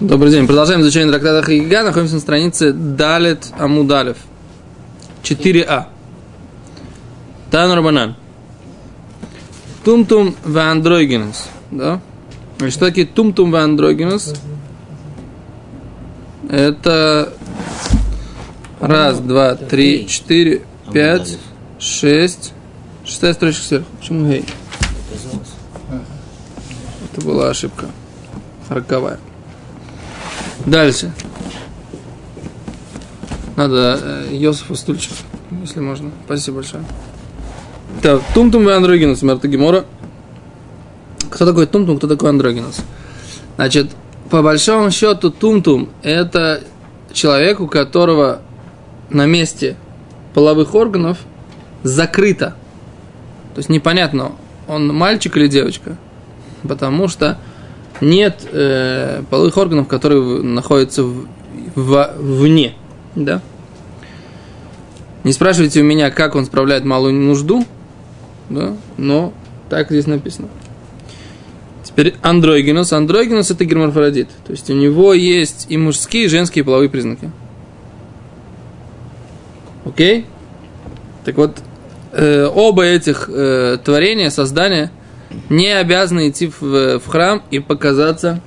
Добрый 0.00 0.30
день. 0.30 0.46
Продолжаем 0.46 0.80
изучение 0.80 1.10
трактата 1.10 1.42
Хагига. 1.42 1.82
Находимся 1.82 2.14
на 2.14 2.20
странице 2.22 2.72
Далет 2.72 3.48
Амудалев. 3.58 4.16
4а. 5.22 5.88
Тан 7.50 7.72
Рабанан. 7.72 8.16
Тумтум 9.84 10.34
вандрогенес. 10.42 11.48
Да? 11.70 12.00
Что 12.70 12.86
такие 12.86 13.06
тумтум 13.06 13.50
вандрогенес? 13.50 14.36
Это 16.48 17.34
раз, 18.80 19.18
два, 19.18 19.54
три, 19.54 20.06
четыре, 20.08 20.62
пять, 20.94 21.36
шесть. 21.78 22.54
Шестая 23.04 23.34
строчка 23.34 23.62
сверху. 23.62 23.86
Почему 24.00 24.30
гей? 24.30 24.46
Это 27.12 27.26
была 27.26 27.50
ошибка. 27.50 27.90
Роковая. 28.70 29.18
Дальше. 30.66 31.12
Надо 33.56 33.98
э, 34.02 34.28
Йосифу 34.36 34.74
стульчик, 34.74 35.12
если 35.62 35.80
можно. 35.80 36.10
Спасибо 36.24 36.56
большое. 36.56 36.84
Так, 38.02 38.22
Тумтум 38.34 38.68
и 38.68 38.72
Андрогинус, 38.72 39.22
Мерта 39.22 39.48
Гемора. 39.48 39.84
Кто 41.30 41.44
такой 41.44 41.66
Тумтум, 41.66 41.98
кто 41.98 42.08
такой 42.08 42.30
Андрогинус? 42.30 42.76
Значит, 43.56 43.90
по 44.30 44.42
большому 44.42 44.90
счету 44.90 45.30
Тумтум– 45.30 45.90
это 46.02 46.62
человек, 47.12 47.60
у 47.60 47.66
которого 47.66 48.40
на 49.10 49.26
месте 49.26 49.76
половых 50.34 50.74
органов 50.74 51.18
закрыто. 51.82 52.54
То 53.54 53.58
есть 53.58 53.68
непонятно, 53.68 54.32
он 54.68 54.88
мальчик 54.94 55.36
или 55.36 55.48
девочка. 55.48 55.96
Потому 56.62 57.08
что 57.08 57.38
нет 58.00 58.48
э, 58.50 59.22
половых 59.30 59.56
органов, 59.56 59.88
которые 59.88 60.42
находятся 60.42 61.04
в, 61.04 61.26
в, 61.74 62.14
вне. 62.18 62.74
Да? 63.14 63.42
Не 65.24 65.32
спрашивайте 65.32 65.80
у 65.80 65.84
меня, 65.84 66.10
как 66.10 66.34
он 66.34 66.46
справляет 66.46 66.84
малую 66.84 67.14
нужду, 67.14 67.64
да? 68.48 68.76
но 68.96 69.32
так 69.68 69.90
здесь 69.90 70.06
написано. 70.06 70.48
Теперь 71.84 72.14
андрогинус. 72.22 72.92
Андрогинус 72.92 73.50
это 73.50 73.64
гермафродит. 73.64 74.28
То 74.46 74.52
есть 74.52 74.70
у 74.70 74.74
него 74.74 75.12
есть 75.12 75.66
и 75.68 75.76
мужские, 75.76 76.24
и 76.24 76.28
женские 76.28 76.64
половые 76.64 76.88
признаки. 76.88 77.30
Окей? 79.84 80.26
Так 81.24 81.36
вот, 81.36 81.58
э, 82.12 82.46
оба 82.46 82.84
этих 82.84 83.28
э, 83.28 83.78
творения, 83.84 84.30
создания– 84.30 84.90
не 85.48 85.68
обязаны 85.68 86.28
идти 86.28 86.48
в, 86.48 86.98
в 86.98 87.06
храм 87.06 87.42
и 87.50 87.58
показаться 87.58 88.40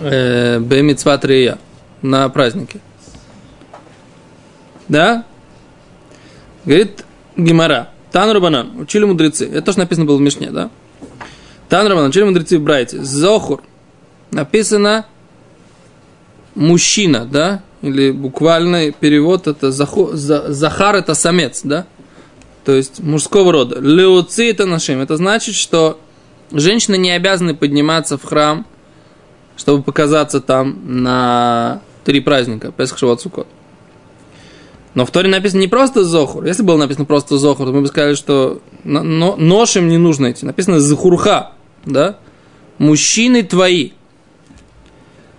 э, 0.00 0.58
на 2.02 2.28
празднике. 2.28 2.80
Да? 4.88 5.24
Говорит 6.64 7.04
Гимара. 7.36 7.90
Тан 8.10 8.30
Рабанан. 8.30 8.78
Учили 8.80 9.04
мудрецы. 9.04 9.46
Это 9.46 9.62
тоже 9.62 9.78
написано 9.78 10.06
было 10.06 10.16
в 10.16 10.20
Мишне, 10.20 10.50
да? 10.50 10.70
Тан 11.68 11.86
Рабанан. 11.86 12.10
Учили 12.10 12.24
мудрецы 12.24 12.58
в 12.58 12.62
Брайте. 12.62 13.02
Зохур. 13.02 13.62
Написано 14.30 15.06
мужчина, 16.54 17.26
да? 17.26 17.62
Или 17.82 18.10
буквальный 18.10 18.92
перевод 18.92 19.46
это 19.46 19.70
заху, 19.70 20.10
за, 20.12 20.52
Захар 20.52 20.96
это 20.96 21.14
самец, 21.14 21.60
да? 21.62 21.86
То 22.68 22.74
есть 22.74 23.00
мужского 23.02 23.50
рода. 23.50 23.80
Леоци 23.80 24.50
это 24.50 24.66
нашим. 24.66 25.00
Это 25.00 25.16
значит, 25.16 25.54
что 25.54 25.98
женщины 26.52 26.98
не 26.98 27.10
обязаны 27.12 27.54
подниматься 27.54 28.18
в 28.18 28.24
храм, 28.24 28.66
чтобы 29.56 29.82
показаться 29.82 30.42
там 30.42 31.02
на 31.02 31.80
три 32.04 32.20
праздника, 32.20 32.70
Песах, 32.70 32.98
Шавот, 32.98 33.22
Сукот. 33.22 33.46
Но 34.92 35.06
в 35.06 35.10
Торе 35.10 35.30
написано 35.30 35.60
не 35.60 35.66
просто 35.66 36.04
Зохур. 36.04 36.44
Если 36.44 36.62
было 36.62 36.76
написано 36.76 37.06
просто 37.06 37.38
Зохур, 37.38 37.68
то 37.68 37.72
мы 37.72 37.80
бы 37.80 37.86
сказали, 37.86 38.14
что 38.14 38.60
но, 38.84 39.34
ношем 39.36 39.88
не 39.88 39.96
нужно 39.96 40.30
идти. 40.30 40.44
Написано 40.44 40.78
Захурха, 40.78 41.52
да? 41.86 42.18
Мужчины 42.76 43.44
твои. 43.44 43.92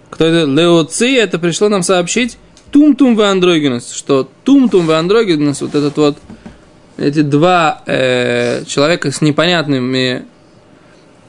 Кто 0.10 0.26
это? 0.26 0.50
Леоци, 0.50 1.16
это 1.16 1.38
пришло 1.38 1.70
нам 1.70 1.84
сообщить 1.84 2.40
Тум-тум 2.72 3.16
в 3.16 3.22
андрогинус, 3.22 3.92
что 3.92 4.28
Тум-тум 4.44 4.88
в 4.88 4.92
андрогинус, 4.92 5.62
вот 5.62 5.76
этот 5.76 5.96
вот 5.98 6.18
эти 7.00 7.22
два 7.22 7.82
э, 7.86 8.66
человека 8.66 9.12
с 9.12 9.22
непонятными 9.22 10.26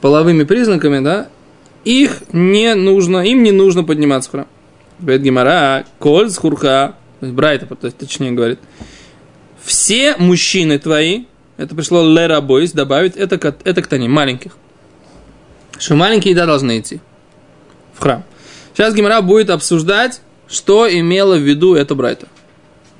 половыми 0.01 0.43
признаками, 0.43 0.99
да, 0.99 1.29
их 1.85 2.23
не 2.33 2.75
нужно, 2.75 3.19
им 3.19 3.43
не 3.43 3.51
нужно 3.51 3.83
подниматься 3.83 4.29
в 4.29 4.31
храм. 4.33 4.47
Говорит 4.99 5.21
Гимара, 5.21 5.85
коль 5.97 6.29
с 6.29 6.37
хурха, 6.37 6.95
Брайта, 7.21 7.65
то 7.67 7.85
есть 7.85 7.97
точнее 7.97 8.31
говорит, 8.31 8.59
все 9.63 10.15
мужчины 10.17 10.77
твои, 10.77 11.23
это 11.57 11.75
пришло 11.75 12.07
лера 12.07 12.41
бойс, 12.41 12.71
добавить, 12.71 13.15
это, 13.15 13.55
это 13.63 13.81
кто 13.81 13.95
они, 13.95 14.07
маленьких. 14.07 14.57
Что 15.77 15.95
маленькие, 15.95 16.35
да, 16.35 16.45
должны 16.45 16.79
идти 16.79 16.99
в 17.93 18.01
храм. 18.01 18.23
Сейчас 18.73 18.93
Гимара 18.93 19.21
будет 19.21 19.49
обсуждать, 19.49 20.21
что 20.47 20.91
имела 20.91 21.35
в 21.35 21.41
виду 21.41 21.75
эта 21.75 21.95
Брайта. 21.95 22.27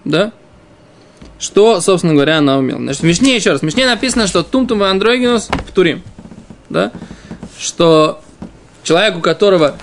Да? 0.06 0.32
Что, 1.42 1.82
собственно 1.82 2.14
говоря, 2.14 2.38
она 2.38 2.60
умела. 2.60 2.80
Значит, 2.80 3.02
в 3.02 3.06
Мишне, 3.06 3.36
еще 3.36 3.52
раз, 3.52 3.62
в 3.62 3.64
Мишне 3.64 3.88
написано, 3.88 4.28
что 4.28 4.44
тумтум 4.44 4.84
андрогинус 4.84 5.50
в 5.50 5.72
Турим. 5.74 6.04
Да? 6.70 6.92
Что 7.60 8.22
человек, 8.84 9.18
у 9.18 9.22
которого 9.22 9.76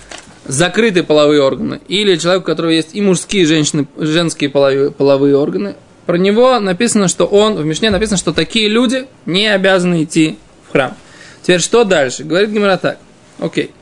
закрыты 0.47 1.03
половые 1.03 1.43
органы, 1.43 1.81
или 1.89 2.17
человек, 2.17 2.43
у 2.43 2.47
которого 2.47 2.71
есть 2.71 2.95
и 2.95 3.01
мужские, 3.01 3.43
и 3.43 3.47
женщины, 3.47 3.89
женские 3.99 4.51
половые, 4.51 4.93
половые 4.93 5.37
органы, 5.37 5.75
про 6.07 6.17
него 6.17 6.59
написано, 6.61 7.09
что 7.09 7.27
он, 7.27 7.57
в 7.57 7.65
Мишне 7.65 7.91
написано, 7.91 8.17
что 8.17 8.33
такие 8.33 8.69
люди 8.69 9.07
не 9.27 9.49
обязаны 9.49 10.05
идти 10.05 10.39
в 10.69 10.73
храм. 10.73 10.95
Теперь 11.43 11.61
что 11.61 11.83
дальше? 11.83 12.23
Говорит 12.23 12.51
Гимара 12.51 12.77
так. 12.77 12.99
Окей. 13.41 13.73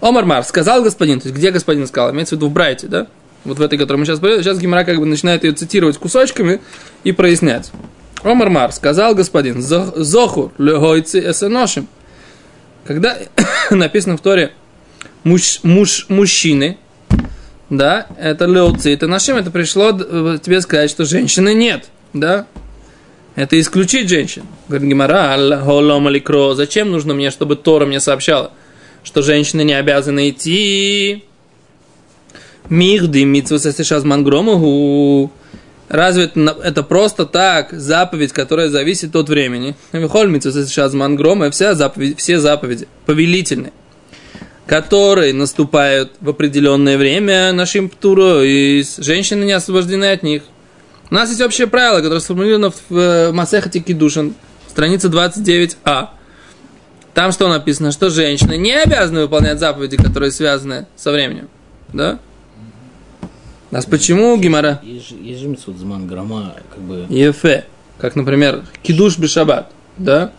Омар 0.00 0.24
Мар, 0.24 0.44
сказал 0.44 0.82
господин, 0.82 1.20
то 1.20 1.26
есть 1.26 1.36
где 1.36 1.50
господин 1.50 1.88
сказал? 1.88 2.12
Имеется 2.12 2.36
в 2.36 2.38
виду 2.38 2.48
в 2.48 2.52
Брайте, 2.52 2.86
да? 2.86 3.08
Вот 3.44 3.58
в 3.58 3.62
этой, 3.62 3.78
которой 3.78 3.98
мы 3.98 4.04
сейчас 4.04 4.18
говорим, 4.18 4.42
сейчас 4.42 4.58
Гимара 4.58 4.84
как 4.84 4.98
бы 4.98 5.06
начинает 5.06 5.44
ее 5.44 5.52
цитировать 5.52 5.98
кусочками 5.98 6.60
и 7.04 7.12
прояснять. 7.12 7.72
Омар 8.22 8.50
Мар, 8.50 8.72
сказал 8.72 9.14
господин, 9.14 9.62
Зохур 9.62 10.52
легойцы 10.58 11.30
эсеношим. 11.30 11.88
Когда 12.84 13.16
написано 13.70 14.16
в 14.16 14.20
Торе 14.20 14.52
муж, 15.24 15.60
муж, 15.62 16.06
мужчины, 16.08 16.78
да, 17.70 18.06
это 18.18 18.46
леоци, 18.46 18.92
это 18.92 19.06
нашим, 19.06 19.36
это 19.36 19.50
пришло 19.50 19.92
тебе 19.92 20.60
сказать, 20.60 20.90
что 20.90 21.04
женщины 21.04 21.54
нет, 21.54 21.86
да, 22.12 22.46
это 23.36 23.58
исключить 23.60 24.08
женщин. 24.08 24.42
Говорит 24.68 24.88
Гимара, 24.88 26.54
зачем 26.54 26.90
нужно 26.90 27.14
мне, 27.14 27.30
чтобы 27.30 27.56
Тора 27.56 27.86
мне 27.86 28.00
сообщала, 28.00 28.52
что 29.02 29.22
женщины 29.22 29.62
не 29.62 29.74
обязаны 29.74 30.30
идти 30.30 31.24
Михди 32.70 33.24
митцвасасишазман 33.24 34.24
громогу. 34.24 35.30
Разве 35.88 36.30
это, 36.34 36.82
просто 36.84 37.26
так 37.26 37.72
заповедь, 37.72 38.32
которая 38.32 38.68
зависит 38.68 39.16
от 39.16 39.28
времени? 39.28 39.74
Михоль 39.92 40.30
митцвасасишазман 40.30 41.16
грома, 41.16 41.50
вся 41.50 41.74
заповедь, 41.74 42.18
все 42.18 42.38
заповеди 42.38 42.86
повелительные, 43.06 43.72
которые 44.66 45.34
наступают 45.34 46.12
в 46.20 46.28
определенное 46.28 46.96
время 46.96 47.52
нашим 47.52 47.88
птуру, 47.88 48.40
и 48.42 48.84
женщины 48.98 49.44
не 49.44 49.52
освобождены 49.52 50.12
от 50.12 50.22
них. 50.22 50.44
У 51.10 51.14
нас 51.14 51.28
есть 51.28 51.40
общее 51.40 51.66
правило, 51.66 52.00
которое 52.00 52.20
сформулировано 52.20 52.72
в 52.88 53.32
Масехате 53.32 53.80
Кидушин, 53.80 54.36
страница 54.68 55.08
29а. 55.08 56.10
Там 57.14 57.32
что 57.32 57.48
написано? 57.48 57.90
Что 57.90 58.10
женщины 58.10 58.56
не 58.56 58.80
обязаны 58.80 59.22
выполнять 59.22 59.58
заповеди, 59.58 59.96
которые 59.96 60.30
связаны 60.30 60.86
со 60.94 61.10
временем. 61.10 61.48
Да? 61.92 62.20
Нас 63.70 63.86
почему 63.86 64.36
Гимара? 64.36 64.80
Ежемицут 64.82 65.78
зман 65.78 66.06
грома, 66.08 66.54
как 66.74 66.82
бы... 66.82 67.06
Ефе. 67.08 67.66
Как, 67.98 68.16
например, 68.16 68.64
кидуш 68.82 69.18
бешабат, 69.18 69.70
да? 69.96 70.32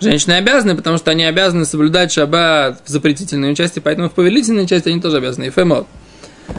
Женщины 0.00 0.34
обязаны, 0.34 0.76
потому 0.76 0.98
что 0.98 1.10
они 1.10 1.24
обязаны 1.24 1.64
соблюдать 1.64 2.12
шаббат 2.12 2.82
в 2.84 2.88
запретительной 2.88 3.54
части, 3.54 3.78
поэтому 3.80 4.08
в 4.08 4.12
повелительной 4.12 4.66
части 4.66 4.88
они 4.88 5.00
тоже 5.00 5.16
обязаны. 5.16 5.44
Ефе 5.44 5.64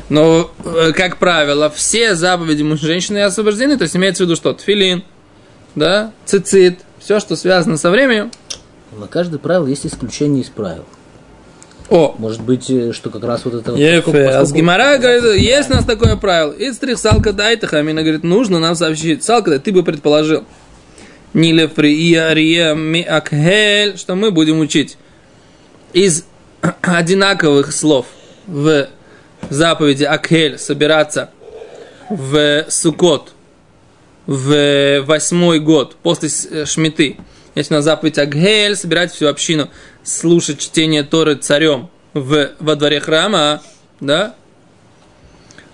Но, 0.09 0.51
э, 0.65 0.91
как 0.93 1.17
правило, 1.17 1.69
все 1.69 2.15
заповеди 2.15 2.63
муж 2.63 2.79
женщины 2.81 3.19
освобождены, 3.19 3.77
то 3.77 3.83
есть 3.83 3.95
имеется 3.95 4.23
в 4.23 4.25
виду 4.25 4.35
что? 4.35 4.53
Тфилин, 4.53 5.03
да, 5.75 6.11
цицит, 6.25 6.79
все, 6.99 7.19
что 7.19 7.35
связано 7.35 7.77
со 7.77 7.91
временем. 7.91 8.31
На 8.97 9.07
каждое 9.07 9.37
правило 9.37 9.67
есть 9.67 9.85
исключение 9.85 10.43
из 10.43 10.49
правил. 10.49 10.85
О. 11.89 12.15
Может 12.17 12.41
быть, 12.41 12.69
э, 12.69 12.93
что 12.93 13.09
как 13.09 13.23
раз 13.23 13.45
вот 13.45 13.55
это... 13.55 13.71
Ефе. 13.73 14.27
А 14.29 14.45
с 14.45 14.53
Гимара 14.53 14.97
говорит, 14.97 15.41
есть 15.41 15.69
у 15.69 15.73
нас 15.73 15.85
такое 15.85 16.15
правило. 16.15 16.53
Истрих 16.57 16.99
салка 16.99 17.33
дайта 17.33 17.67
хамина 17.67 18.01
говорит, 18.01 18.23
нужно 18.23 18.59
нам 18.59 18.75
сообщить. 18.75 19.23
Салка 19.23 19.57
ты 19.59 19.71
бы 19.71 19.83
предположил. 19.83 20.43
Нилефри 21.33 21.93
и 21.93 22.15
ария 22.15 22.73
ми 22.73 23.03
акхель, 23.03 23.97
что 23.97 24.15
мы 24.15 24.31
будем 24.31 24.59
учить 24.59 24.97
из 25.93 26.25
одинаковых 26.81 27.71
слов. 27.71 28.05
в 28.47 28.87
заповеди 29.49 30.03
Акхель 30.03 30.57
собираться 30.57 31.29
в 32.09 32.65
Сукот 32.69 33.33
в 34.25 35.01
восьмой 35.01 35.59
год 35.59 35.95
после 36.03 36.29
э, 36.51 36.65
Шмиты. 36.65 37.17
Есть 37.55 37.71
у 37.71 37.75
нас 37.75 37.83
заповедь 37.83 38.17
Агхель, 38.17 38.75
собирать 38.75 39.11
всю 39.11 39.27
общину, 39.27 39.69
слушать 40.09 40.59
чтение 40.59 41.03
Торы 41.03 41.35
царем 41.35 41.89
в, 42.13 42.51
во 42.59 42.75
дворе 42.75 42.99
храма, 42.99 43.61
да? 43.99 44.35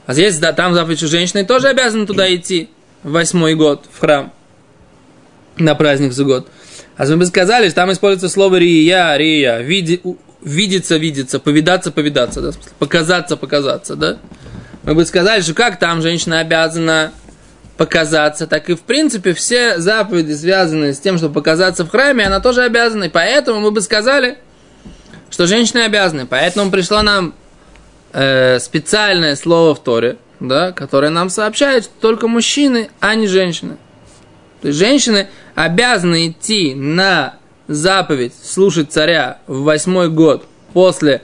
А 0.06 0.14
здесь, 0.14 0.38
да, 0.38 0.54
там 0.54 0.74
заповедь, 0.74 1.00
что 1.00 1.08
женщины 1.08 1.46
тоже 1.46 1.70
обязаны 1.70 2.06
туда 2.06 2.34
идти 2.34 2.70
в 3.04 3.12
восьмой 3.12 3.56
год, 3.56 3.86
в 3.92 4.00
храм, 4.00 4.32
на 5.58 5.74
праздник 5.76 6.14
за 6.14 6.24
год. 6.24 6.48
А 6.98 7.06
мы 7.06 7.18
бы 7.18 7.26
сказали, 7.26 7.68
что 7.68 7.76
там 7.76 7.92
используется 7.92 8.30
слово 8.30 8.58
рия, 8.58 9.18
рия, 9.18 9.60
види, 9.60 10.02
видеться, 10.42 10.98
видеться, 10.98 11.40
повидаться, 11.40 11.92
повидаться, 11.92 12.42
да, 12.42 12.52
показаться, 12.78 13.38
показаться, 13.38 13.96
да. 13.96 14.18
Мы 14.84 14.94
бы 14.94 15.06
сказали, 15.06 15.42
что 15.42 15.54
как 15.56 15.80
там 15.80 16.02
женщина 16.02 16.40
обязана 16.40 17.12
показаться, 17.78 18.48
так 18.48 18.70
и 18.70 18.76
в 18.76 18.82
принципе 18.82 19.34
все 19.34 19.80
заповеди, 19.80 20.34
связанные 20.34 20.94
с 20.94 21.00
тем, 21.00 21.18
чтобы 21.18 21.34
показаться 21.34 21.86
в 21.86 21.90
храме, 21.90 22.26
она 22.26 22.40
тоже 22.40 22.64
обязана. 22.64 23.06
И 23.06 23.10
поэтому 23.10 23.60
мы 23.60 23.72
бы 23.72 23.82
сказали, 23.82 24.38
что 25.30 25.48
женщины 25.48 25.80
обязаны. 25.80 26.26
Поэтому 26.26 26.72
пришло 26.72 27.02
нам 27.02 27.34
э, 28.14 28.60
специальное 28.60 29.36
слово 29.36 29.76
в 29.76 29.84
Торе, 29.84 30.18
да, 30.40 30.72
которое 30.72 31.10
нам 31.10 31.30
сообщает, 31.30 31.86
что 31.86 31.94
только 32.00 32.28
мужчины, 32.28 32.90
а 33.00 33.16
не 33.16 33.28
женщины. 33.28 33.78
То 34.62 34.70
есть 34.70 34.80
женщины 34.80 35.28
обязаны 35.54 36.30
идти 36.30 36.74
на 36.74 37.36
заповедь 37.68 38.34
слушать 38.42 38.92
царя 38.92 39.40
в 39.48 39.64
восьмой 39.64 40.10
год 40.10 40.46
после 40.74 41.24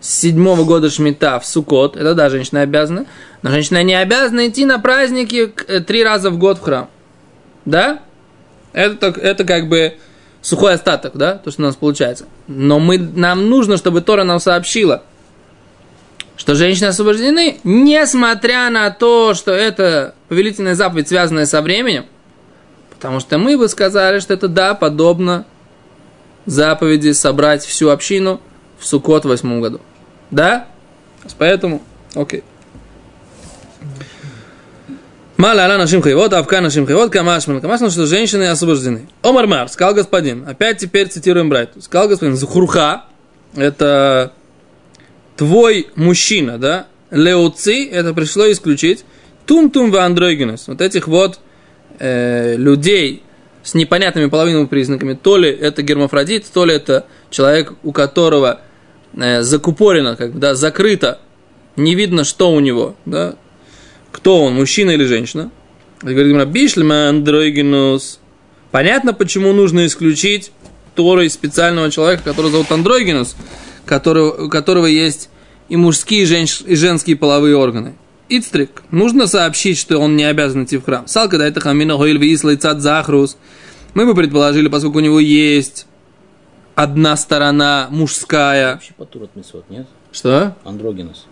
седьмого 0.00 0.64
года 0.64 0.90
Шмита 0.90 1.40
в 1.40 1.46
Сукот, 1.46 1.96
это 1.96 2.14
да, 2.14 2.28
женщина 2.28 2.60
обязана, 2.60 3.06
но 3.46 3.52
женщина 3.52 3.84
не 3.84 3.94
обязана 3.94 4.48
идти 4.48 4.64
на 4.64 4.80
праздники 4.80 5.54
э, 5.68 5.78
три 5.78 6.02
раза 6.02 6.30
в 6.30 6.36
год 6.36 6.58
в 6.58 6.62
храм. 6.62 6.90
Да? 7.64 8.00
Это, 8.72 9.06
это 9.06 9.44
как 9.44 9.68
бы 9.68 9.98
сухой 10.42 10.74
остаток, 10.74 11.12
да, 11.16 11.34
то, 11.34 11.52
что 11.52 11.62
у 11.62 11.66
нас 11.66 11.76
получается. 11.76 12.26
Но 12.48 12.80
мы, 12.80 12.98
нам 12.98 13.48
нужно, 13.48 13.76
чтобы 13.76 14.00
Тора 14.00 14.24
нам 14.24 14.40
сообщила, 14.40 15.04
что 16.36 16.56
женщины 16.56 16.86
освобождены, 16.88 17.58
несмотря 17.62 18.68
на 18.68 18.90
то, 18.90 19.34
что 19.34 19.52
это 19.52 20.16
повелительная 20.28 20.74
заповедь, 20.74 21.06
связанная 21.06 21.46
со 21.46 21.62
временем, 21.62 22.06
потому 22.90 23.20
что 23.20 23.38
мы 23.38 23.56
бы 23.56 23.68
сказали, 23.68 24.18
что 24.18 24.34
это, 24.34 24.48
да, 24.48 24.74
подобно 24.74 25.46
заповеди 26.46 27.12
собрать 27.12 27.64
всю 27.64 27.90
общину 27.90 28.40
в 28.80 28.86
Сукот 28.88 29.24
в 29.24 29.28
восьмом 29.28 29.60
году. 29.60 29.80
Да? 30.32 30.66
Поэтому, 31.38 31.80
окей. 32.16 32.42
Мала 35.36 35.66
ала 35.66 35.76
нашим 35.76 36.00
хайвот, 36.00 36.32
авка 36.32 36.62
нашим 36.62 36.86
хайвот, 36.86 37.12
камашман. 37.12 37.60
Камашман, 37.60 37.90
что 37.90 38.06
женщины 38.06 38.44
освобождены. 38.44 39.06
Омар 39.22 39.46
Мар, 39.46 39.68
сказал 39.68 39.94
господин. 39.94 40.48
Опять 40.48 40.78
теперь 40.78 41.08
цитируем 41.08 41.50
Брайту. 41.50 41.82
Сказал 41.82 42.08
господин, 42.08 42.36
Захурха, 42.36 43.04
это 43.54 44.32
твой 45.36 45.88
мужчина, 45.94 46.58
да? 46.58 46.86
Леоци, 47.10 47.86
это 47.86 48.14
пришло 48.14 48.50
исключить. 48.50 49.04
Тум-тум 49.44 49.90
в 49.90 49.96
андрогенес. 49.96 50.68
Вот 50.68 50.80
этих 50.80 51.06
вот 51.06 51.38
э, 51.98 52.56
людей 52.56 53.22
с 53.62 53.74
непонятными 53.74 54.30
половинными 54.30 54.66
признаками. 54.66 55.14
То 55.14 55.36
ли 55.36 55.50
это 55.50 55.82
гермафродит, 55.82 56.46
то 56.46 56.64
ли 56.64 56.74
это 56.74 57.04
человек, 57.30 57.74
у 57.82 57.92
которого 57.92 58.60
э, 59.14 59.42
закупорено, 59.42 60.16
как 60.16 60.32
бы, 60.32 60.38
да, 60.38 60.54
закрыто, 60.54 61.20
не 61.76 61.94
видно, 61.94 62.24
что 62.24 62.52
у 62.52 62.60
него, 62.60 62.96
да, 63.04 63.34
кто 64.26 64.42
он, 64.42 64.54
мужчина 64.54 64.90
или 64.90 65.04
женщина. 65.04 65.52
Говорит, 66.02 66.48
бишлема 66.48 67.10
андрогинус. 67.10 68.18
Понятно, 68.72 69.14
почему 69.14 69.52
нужно 69.52 69.86
исключить 69.86 70.50
Торой 70.96 71.30
специального 71.30 71.92
человека, 71.92 72.24
который 72.24 72.50
зовут 72.50 72.72
Андрогинус, 72.72 73.36
который, 73.84 74.46
у 74.46 74.48
которого 74.48 74.86
есть 74.86 75.28
и 75.68 75.76
мужские, 75.76 76.22
и, 76.22 76.26
женщ, 76.26 76.60
и 76.66 76.74
женские 76.74 77.14
половые 77.14 77.56
органы. 77.56 77.94
Ицтрик. 78.28 78.82
Нужно 78.90 79.28
сообщить, 79.28 79.78
что 79.78 79.98
он 79.98 80.16
не 80.16 80.24
обязан 80.24 80.64
идти 80.64 80.78
в 80.78 80.84
храм. 80.84 81.06
Салка 81.06 81.38
да 81.38 81.46
это 81.46 81.60
хамина 81.60 81.96
хоиль 81.96 82.18
висла 82.18 82.56
цад 82.56 82.80
захрус. 82.80 83.36
Мы 83.94 84.06
бы 84.06 84.16
предположили, 84.16 84.66
поскольку 84.66 84.98
у 84.98 85.02
него 85.02 85.20
есть 85.20 85.86
одна 86.74 87.16
сторона 87.16 87.86
мужская. 87.92 88.72
Вообще 88.72 88.92
потур 88.94 89.22
от 89.22 89.36
мецвод, 89.36 89.70
нет? 89.70 89.86
Что? 90.10 90.56
Андрогинус. 90.64 91.26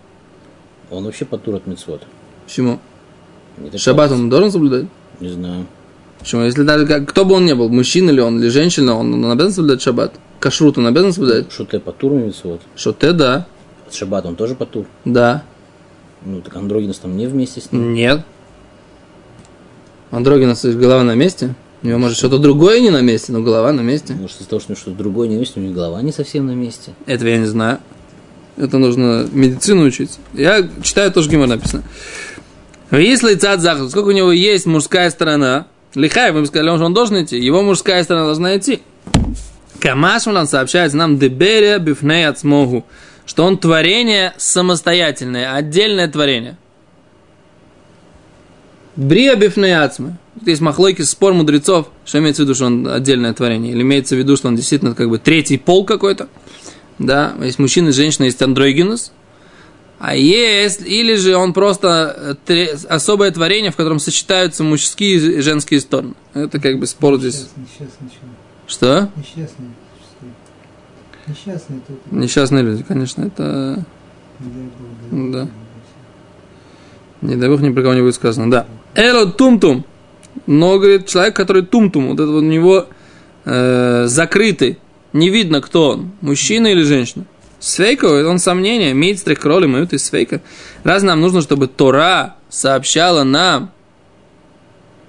Он 0.92 1.02
вообще 1.06 1.24
потур 1.24 1.56
от 1.56 1.66
мецвод. 1.66 2.06
Почему? 2.46 2.80
Шаббат 3.76 4.10
он 4.12 4.28
должен 4.28 4.50
соблюдать? 4.50 4.86
Не 5.20 5.28
знаю. 5.28 5.66
Почему? 6.18 6.42
Если 6.42 6.62
даже 6.62 6.86
как, 6.86 7.08
кто 7.08 7.24
бы 7.24 7.34
он 7.34 7.44
ни 7.44 7.52
был, 7.52 7.68
мужчина 7.68 8.10
ли 8.10 8.20
он 8.20 8.40
или 8.40 8.48
женщина, 8.48 8.96
он, 8.96 9.12
он 9.12 9.30
обязан 9.30 9.52
соблюдать 9.52 9.82
шаббат? 9.82 10.14
Кашрут 10.40 10.78
он 10.78 10.86
обязан 10.86 11.12
соблюдать? 11.12 11.52
Шуте 11.52 11.80
потур 11.80 12.12
мецвод. 12.12 12.60
Что 12.76 12.92
ты, 12.92 13.12
да. 13.12 13.46
Шаббат 13.92 14.26
он 14.26 14.36
тоже 14.36 14.54
потур. 14.54 14.86
Да. 15.04 15.44
Ну, 16.24 16.40
так 16.40 16.56
Андрогинус 16.56 16.98
там 16.98 17.16
не 17.16 17.26
вместе 17.26 17.60
с 17.60 17.70
ним. 17.70 17.92
Нет. 17.92 18.22
Андрогина, 20.10 20.54
голова 20.62 21.02
на 21.02 21.14
месте. 21.14 21.54
У 21.82 21.86
него, 21.86 21.98
может, 21.98 22.16
что-то 22.16 22.38
другое 22.38 22.80
не 22.80 22.88
на 22.90 23.02
месте, 23.02 23.32
но 23.32 23.42
голова 23.42 23.72
на 23.72 23.82
месте. 23.82 24.14
Может, 24.14 24.40
из-за 24.40 24.48
того, 24.48 24.60
что 24.60 24.74
что-то 24.74 24.96
другое 24.96 25.28
не 25.28 25.34
на 25.36 25.40
месте, 25.40 25.60
у 25.60 25.62
него 25.62 25.74
голова 25.74 26.00
не 26.00 26.12
совсем 26.12 26.46
на 26.46 26.54
месте. 26.54 26.92
Этого 27.04 27.28
я 27.28 27.36
не 27.36 27.46
знаю. 27.46 27.78
Это 28.56 28.78
нужно 28.78 29.26
медицину 29.32 29.84
учить. 29.84 30.18
Я 30.32 30.66
читаю, 30.82 31.12
тоже 31.12 31.28
гимор 31.28 31.48
написано. 31.48 31.82
Если 32.98 33.34
цад 33.34 33.60
захар, 33.60 33.88
сколько 33.88 34.08
у 34.08 34.12
него 34.12 34.30
есть 34.30 34.66
мужская 34.66 35.10
сторона, 35.10 35.66
лихай, 35.94 36.32
мы 36.32 36.46
сказали, 36.46 36.76
что 36.76 36.84
он 36.84 36.94
должен 36.94 37.24
идти, 37.24 37.38
его 37.38 37.62
мужская 37.62 38.02
сторона 38.04 38.26
должна 38.26 38.56
идти. 38.56 38.80
Камашмалан 39.80 40.46
сообщает 40.46 40.92
нам 40.94 41.18
деберия 41.18 41.78
бифней 41.78 42.26
ацмогу, 42.26 42.86
что 43.26 43.44
он 43.44 43.58
творение 43.58 44.32
самостоятельное, 44.38 45.54
отдельное 45.54 46.08
творение. 46.08 46.56
Брия 48.96 49.34
бифней 49.34 49.76
ацмы. 49.76 50.16
Есть 50.46 50.60
махлойки, 50.60 51.02
спор 51.02 51.34
мудрецов, 51.34 51.88
что 52.04 52.18
имеется 52.18 52.42
в 52.42 52.44
виду, 52.44 52.54
что 52.54 52.66
он 52.66 52.88
отдельное 52.88 53.32
творение, 53.34 53.72
или 53.72 53.82
имеется 53.82 54.14
в 54.14 54.18
виду, 54.18 54.36
что 54.36 54.48
он 54.48 54.56
действительно 54.56 54.94
как 54.94 55.08
бы 55.10 55.18
третий 55.18 55.58
пол 55.58 55.84
какой-то. 55.84 56.28
Да, 56.98 57.34
есть 57.42 57.58
мужчина 57.58 57.88
и 57.88 57.92
женщина, 57.92 58.24
есть 58.24 58.40
андрогинус. 58.40 59.12
А 60.06 60.14
есть, 60.14 60.82
или 60.84 61.14
же 61.14 61.34
он 61.34 61.54
просто 61.54 62.36
э, 62.46 62.66
особое 62.90 63.30
творение, 63.30 63.70
в 63.70 63.76
котором 63.76 63.98
сочетаются 63.98 64.62
мужские 64.62 65.38
и 65.38 65.40
женские 65.40 65.80
стороны. 65.80 66.12
Это 66.34 66.60
как 66.60 66.78
бы 66.78 66.86
спор 66.86 67.16
здесь. 67.16 67.48
Несчастный 67.56 68.10
человек. 68.10 68.36
Что? 68.66 69.08
Несчастный. 69.16 69.66
Несчастный 71.26 71.80
тут. 71.86 72.12
Несчастные 72.12 72.62
люди, 72.62 72.82
конечно, 72.86 73.22
это... 73.22 73.82
Не 74.40 74.50
дай 74.50 74.68
Бог, 75.10 75.30
Да. 75.32 75.48
Не 77.22 77.36
дай 77.36 77.48
бог, 77.48 77.62
ни 77.62 77.72
про 77.72 77.80
кого 77.80 77.94
не 77.94 78.02
будет 78.02 78.14
сказано. 78.14 78.50
Да. 78.50 78.66
Эло 78.94 79.32
тум-тум. 79.32 79.86
Но, 80.46 80.78
говорит, 80.78 81.06
человек, 81.06 81.34
который 81.34 81.62
тум-тум, 81.62 82.08
вот 82.08 82.20
это 82.20 82.30
вот 82.30 82.42
у 82.42 82.46
него 82.46 82.88
э, 83.46 84.04
закрытый, 84.06 84.78
не 85.14 85.30
видно, 85.30 85.62
кто 85.62 85.92
он, 85.92 86.12
мужчина 86.20 86.66
или 86.66 86.82
женщина. 86.82 87.24
Свейка, 87.64 88.28
он 88.28 88.38
сомнение, 88.38 88.92
мейдстрих 88.92 89.40
кроли, 89.40 89.64
мают 89.64 89.94
из 89.94 90.04
свейка. 90.04 90.42
Раз 90.82 91.02
нам 91.02 91.22
нужно, 91.22 91.40
чтобы 91.40 91.66
Тора 91.66 92.34
сообщала 92.50 93.24
нам, 93.24 93.72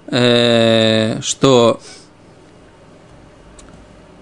э, 0.06 1.20
что 1.20 1.80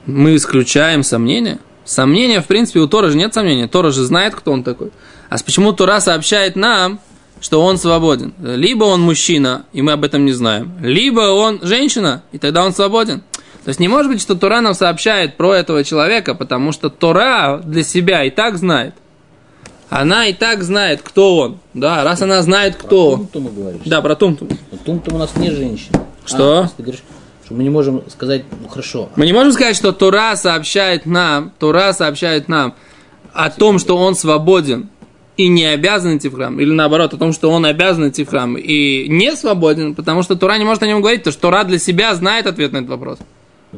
мы 0.04 0.34
исключаем 0.34 1.04
сомнения. 1.04 1.60
Сомнения, 1.84 2.40
в 2.40 2.46
принципе, 2.46 2.80
у 2.80 2.88
Тора 2.88 3.08
же 3.08 3.16
нет 3.16 3.32
сомнения. 3.32 3.68
Тора 3.68 3.92
же 3.92 4.02
знает, 4.02 4.34
кто 4.34 4.50
он 4.50 4.64
такой. 4.64 4.90
А 5.30 5.36
почему 5.38 5.72
Тора 5.72 6.00
сообщает 6.00 6.56
нам, 6.56 6.98
что 7.40 7.62
он 7.62 7.78
свободен? 7.78 8.34
Либо 8.40 8.82
он 8.82 9.00
мужчина, 9.00 9.64
и 9.72 9.80
мы 9.80 9.92
об 9.92 10.02
этом 10.02 10.24
не 10.24 10.32
знаем, 10.32 10.72
либо 10.80 11.20
он 11.20 11.60
женщина, 11.62 12.24
и 12.32 12.38
тогда 12.38 12.64
он 12.64 12.74
свободен. 12.74 13.22
То 13.64 13.70
есть 13.70 13.80
не 13.80 13.88
может 13.88 14.12
быть, 14.12 14.20
что 14.20 14.34
Тора 14.34 14.60
нам 14.60 14.74
сообщает 14.74 15.36
про 15.36 15.54
этого 15.54 15.84
человека, 15.84 16.34
потому 16.34 16.70
что 16.70 16.90
Тора 16.90 17.62
для 17.64 17.82
себя 17.82 18.22
и 18.24 18.30
так 18.30 18.58
знает. 18.58 18.94
Она 19.88 20.26
и 20.26 20.34
так 20.34 20.62
знает, 20.62 21.00
кто 21.02 21.36
он. 21.36 21.58
Да, 21.72 22.04
раз 22.04 22.20
она 22.20 22.42
знает, 22.42 22.76
кто 22.76 23.12
он. 23.12 23.26
Тумтум 23.26 23.54
говоришь. 23.54 23.80
Да, 23.86 24.02
про 24.02 24.16
Тумтум. 24.16 24.48
Тумтум 24.84 25.14
у 25.14 25.18
нас 25.18 25.34
не 25.36 25.50
женщина. 25.50 26.04
Что? 26.26 26.36
А, 26.36 26.56
то 26.56 26.62
есть 26.62 26.76
ты 26.76 26.82
говоришь, 26.82 27.02
что 27.44 27.54
мы 27.54 27.62
не 27.62 27.70
можем 27.70 28.02
сказать, 28.10 28.44
ну 28.60 28.68
хорошо. 28.68 29.08
Мы 29.16 29.24
не 29.24 29.32
можем 29.32 29.52
сказать, 29.52 29.76
что 29.76 29.92
Тора 29.92 30.36
сообщает 30.36 31.06
нам, 31.06 31.52
Тора 31.58 31.92
сообщает 31.94 32.48
нам 32.48 32.74
о 33.32 33.48
том, 33.48 33.78
что 33.78 33.96
он 33.96 34.14
свободен 34.14 34.90
и 35.36 35.48
не 35.48 35.64
обязан 35.64 36.18
идти 36.18 36.28
в 36.28 36.34
храм, 36.34 36.60
или 36.60 36.70
наоборот, 36.70 37.14
о 37.14 37.16
том, 37.16 37.32
что 37.32 37.50
он 37.50 37.64
обязан 37.64 38.08
идти 38.08 38.24
в 38.24 38.28
храм 38.28 38.56
и 38.56 39.08
не 39.08 39.34
свободен, 39.36 39.94
потому 39.94 40.22
что 40.22 40.36
Тора 40.36 40.58
не 40.58 40.64
может 40.64 40.82
о 40.82 40.86
нем 40.86 41.00
говорить, 41.00 41.20
потому 41.20 41.32
что 41.32 41.42
Тора 41.42 41.64
для 41.64 41.78
себя 41.78 42.14
знает 42.14 42.46
ответ 42.46 42.72
на 42.72 42.78
этот 42.78 42.90
вопрос. 42.90 43.18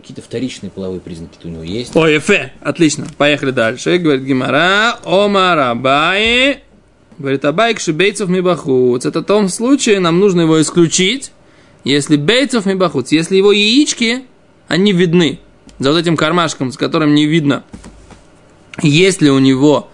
Какие-то 0.01 0.21
вторичные 0.21 0.71
половые 0.71 1.01
признаки 1.01 1.39
у 1.45 1.49
него 1.49 1.63
есть. 1.63 1.97
О, 1.97 2.07
эфе, 2.07 2.53
отлично. 2.61 3.07
Поехали 3.17 3.51
дальше. 3.51 3.97
Говорит 3.97 4.25
Гимара, 4.25 4.99
Омар 5.05 5.59
Абай. 5.59 6.63
Говорит, 7.19 7.45
Абай 7.47 7.75
кшибейцев 7.75 8.29
мибахуц. 8.29 9.07
Это 9.07 9.21
в 9.21 9.25
том 9.25 9.49
случае 9.49 10.01
нам 10.01 10.21
нужно 10.21 10.43
его 10.43 10.61
исключить, 10.61 11.33
если 11.83 12.17
бейцев 12.17 12.67
мибахуц, 12.67 13.11
если 13.13 13.37
его 13.37 13.53
яички, 13.53 14.25
они 14.69 14.93
видны. 14.93 15.39
За 15.79 15.93
вот 15.93 15.99
этим 15.99 16.17
кармашком, 16.17 16.73
с 16.73 16.77
которым 16.77 17.15
не 17.15 17.27
видно, 17.27 17.65
есть 18.83 19.23
ли 19.23 19.31
у 19.31 19.39
него 19.39 19.89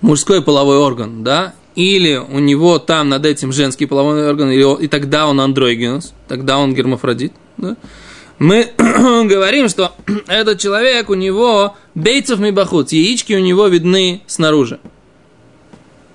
мужской 0.00 0.42
половой 0.42 0.78
орган, 0.78 1.24
да, 1.24 1.54
или 1.74 2.16
у 2.16 2.38
него 2.38 2.78
там 2.78 3.08
над 3.08 3.26
этим 3.26 3.52
женский 3.52 3.86
половой 3.86 4.28
орган, 4.28 4.50
и 4.50 4.86
тогда 4.88 5.26
он 5.26 5.40
андрогенус, 5.40 6.14
тогда 6.28 6.58
он 6.58 6.74
гермафродит, 6.74 7.32
да, 7.56 7.76
мы 8.42 8.72
говорим, 8.76 9.68
что 9.68 9.92
этот 10.26 10.58
человек, 10.58 11.10
у 11.10 11.14
него 11.14 11.76
бейцев 11.94 12.40
мибахут, 12.40 12.90
яички 12.90 13.34
у 13.34 13.38
него 13.38 13.68
видны 13.68 14.22
снаружи. 14.26 14.80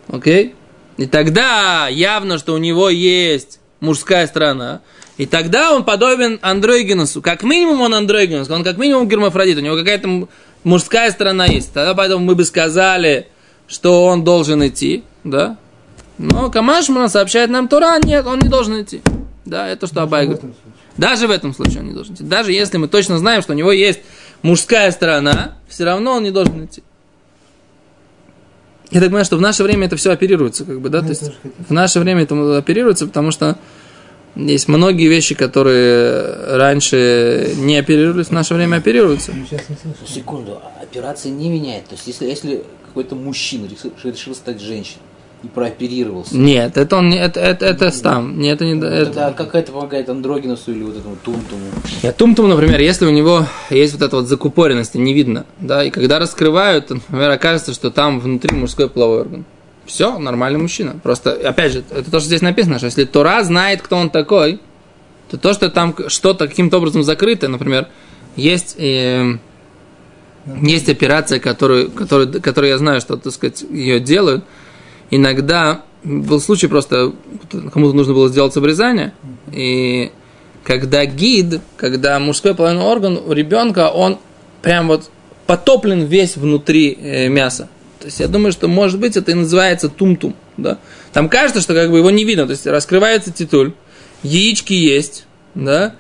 Окей? 0.10 0.54
И 0.98 1.06
тогда 1.06 1.88
явно, 1.88 2.38
что 2.38 2.54
у 2.54 2.58
него 2.58 2.90
есть 2.90 3.62
мужская 3.80 4.28
сторона. 4.28 4.82
И 5.16 5.26
тогда 5.26 5.74
он 5.74 5.86
подобен 5.86 6.38
андрогенусу. 6.42 7.22
Как 7.22 7.44
минимум 7.44 7.80
он 7.80 7.94
андрогенус, 7.94 8.50
он 8.50 8.66
как 8.66 8.78
минимум 8.78 9.08
гермафродит. 9.08 9.58
У 9.58 9.62
него 9.62 9.78
какая-то 9.78 10.28
мужская 10.66 11.12
сторона 11.12 11.46
есть. 11.46 11.72
Тогда 11.72 11.94
поэтому 11.94 12.26
мы 12.26 12.36
бы 12.36 12.44
сказали, 12.44 13.30
что 13.68 14.04
он 14.06 14.26
должен 14.26 14.68
идти, 14.68 15.06
да? 15.24 15.58
Но 16.18 16.52
Камашман 16.52 17.08
сообщает 17.10 17.50
нам 17.50 17.70
Тура, 17.70 17.98
нет, 18.04 18.28
он 18.28 18.40
не 18.40 18.50
должен 18.50 18.82
идти. 18.82 19.02
Да, 19.46 19.70
это 19.70 19.88
что 19.88 20.02
Абай 20.02 20.26
говорит. 20.26 20.44
Даже 20.98 21.28
в 21.28 21.32
этом 21.32 21.54
случае 21.54 21.82
он 21.82 21.88
не 21.88 21.94
должен 21.94 22.16
идти. 22.16 22.24
Даже 22.24 22.52
если 22.52 22.78
мы 22.78 22.88
точно 22.88 23.18
знаем, 23.20 23.42
что 23.42 23.54
у 23.54 23.56
него 23.56 23.72
есть 23.72 24.00
мужская 24.42 24.92
сторона, 24.92 25.56
все 25.68 25.86
равно 25.86 26.14
он 26.14 26.24
не 26.24 26.32
должен 26.32 26.66
идти. 26.66 26.84
Я 28.90 29.02
так 29.02 29.10
понимаю, 29.10 29.26
что 29.26 29.38
в 29.38 29.42
наше 29.42 29.64
время 29.64 29.88
это 29.88 29.98
все 29.98 30.12
оперируется, 30.12 30.64
как 30.64 30.80
бы, 30.80 30.90
да, 30.90 31.02
Ну, 31.02 31.08
то 31.08 31.10
есть 31.10 31.32
в 31.68 31.74
наше 31.74 32.00
время 32.00 32.24
это 32.24 32.58
оперируется, 32.58 33.06
потому 33.06 33.32
что 33.32 33.58
есть 34.36 34.68
многие 34.68 35.08
вещи, 35.08 35.36
которые 35.36 36.56
раньше 36.58 37.54
не 37.58 37.78
оперировались, 37.78 38.28
в 38.28 38.32
наше 38.32 38.54
время 38.54 38.78
оперируются. 38.78 39.34
Ну. 39.34 39.46
Секунду, 40.08 40.62
а 40.64 40.84
операция 40.84 41.32
не 41.32 41.50
меняет. 41.50 41.88
То 41.88 41.96
есть, 41.96 42.08
если, 42.08 42.26
если 42.28 42.64
какой-то 42.86 43.16
мужчина 43.16 43.68
решил, 43.68 43.92
решил 44.04 44.36
стать 44.36 44.62
женщиной 44.62 45.02
и 45.44 45.48
прооперировался, 45.48 46.36
Нет, 46.36 46.78
это 46.78 46.98
он 46.98 47.10
не, 47.10 47.18
это, 47.18 47.40
это, 47.40 47.66
это 47.66 48.02
там, 48.02 48.40
не, 48.40 48.50
это 48.50 48.66
не, 48.66 48.76
это, 48.80 49.06
тогда 49.06 49.34
как 49.34 49.54
это 49.54 49.72
помогает 49.72 50.10
андрогинусу 50.10 50.72
или 50.72 50.84
вот 50.84 50.98
этому 50.98 51.16
тумтуму? 51.18 51.66
Нет, 52.02 52.18
Тумтум, 52.18 52.50
например, 52.50 52.80
если 52.80 53.06
у 53.06 53.12
него 53.12 53.46
есть 53.70 53.94
вот 53.94 54.02
эта 54.02 54.16
вот 54.16 54.28
закупоренность, 54.28 54.96
не 54.96 55.14
видно, 55.14 55.46
да, 55.60 55.84
и 55.84 55.92
когда 55.92 56.18
раскрывают, 56.18 56.90
например, 56.90 57.30
окажется, 57.30 57.74
что 57.74 57.92
там 57.92 58.20
внутри 58.20 58.56
мужской 58.56 58.90
половой 58.90 59.22
орган. 59.22 59.46
Все, 59.86 60.18
нормальный 60.18 60.60
мужчина. 60.60 61.00
Просто, 61.02 61.32
опять 61.32 61.72
же, 61.72 61.84
это 61.92 62.12
то, 62.12 62.20
что 62.20 62.28
здесь 62.28 62.42
написано, 62.42 62.78
что 62.78 62.88
если 62.88 63.06
Тора 63.06 63.42
знает, 63.44 63.82
кто 63.82 63.96
он 63.96 64.10
такой, 64.10 64.60
то 65.30 65.38
то, 65.38 65.54
что 65.54 65.70
там 65.70 65.96
что-то 66.08 66.48
каким-то 66.48 66.78
образом 66.78 67.04
закрыто, 67.04 67.48
например, 67.48 67.88
есть, 68.36 68.76
э, 68.78 69.38
есть 70.62 70.90
операция, 70.90 71.40
которую, 71.40 71.92
которую, 71.92 72.42
которую 72.42 72.72
я 72.72 72.78
знаю, 72.78 73.00
что, 73.02 73.18
так 73.18 73.32
сказать, 73.32 73.62
ее 73.62 74.00
делают. 74.00 74.44
Иногда 75.10 75.84
был 76.04 76.40
случай 76.40 76.68
просто, 76.68 77.14
кому-то 77.52 77.96
нужно 77.96 78.14
было 78.14 78.30
сделать 78.30 78.56
обрезание, 78.56 79.14
и 79.52 80.12
когда 80.64 81.06
гид, 81.06 81.62
когда 81.78 82.20
мужской 82.20 82.54
половой 82.54 82.84
орган 82.84 83.18
у 83.26 83.32
ребенка, 83.32 83.90
он 83.90 84.20
прям 84.62 84.88
вот 84.88 85.10
потоплен 85.46 86.04
весь 86.04 86.36
внутри 86.36 86.98
э, 87.02 87.30
мяса. 87.30 87.70
То 88.00 88.06
есть 88.06 88.20
я 88.20 88.28
думаю, 88.28 88.52
что 88.52 88.68
может 88.68 89.00
быть 89.00 89.16
это 89.18 89.32
и 89.32 89.34
называется 89.34 89.90
тум-тум. 89.90 90.36
Да? 90.58 90.78
Там 91.14 91.30
кажется, 91.30 91.62
что 91.62 91.74
как 91.74 91.90
бы 91.90 92.00
его 92.00 92.12
не 92.12 92.26
видно. 92.26 92.46
То 92.46 92.52
есть 92.52 92.68
раскрывается 92.68 93.32
титуль, 93.32 93.74
яички 94.24 94.74
есть, 94.74 95.26
да? 95.56 95.96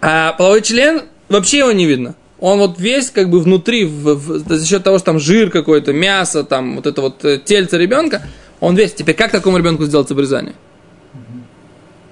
а 0.00 0.32
половой 0.32 0.62
член 0.62 1.02
вообще 1.28 1.58
его 1.58 1.72
не 1.72 1.86
видно. 1.86 2.14
Он 2.38 2.58
вот 2.58 2.78
весь 2.78 3.10
как 3.10 3.30
бы 3.30 3.40
внутри, 3.40 3.84
в- 3.86 4.14
в- 4.14 4.38
за 4.48 4.66
счет 4.66 4.82
того, 4.84 4.98
что 4.98 5.06
там 5.06 5.18
жир 5.18 5.50
какой-то, 5.50 5.92
мясо, 5.92 6.44
там 6.44 6.76
вот 6.76 6.86
это 6.86 7.00
вот 7.00 7.24
э, 7.24 7.38
тельце 7.42 7.78
ребенка, 7.78 8.22
он 8.60 8.76
весь. 8.76 8.92
Теперь 8.92 9.14
как 9.14 9.30
такому 9.32 9.56
ребенку 9.58 9.84
сделать 9.86 10.10
обрезание? 10.10 10.54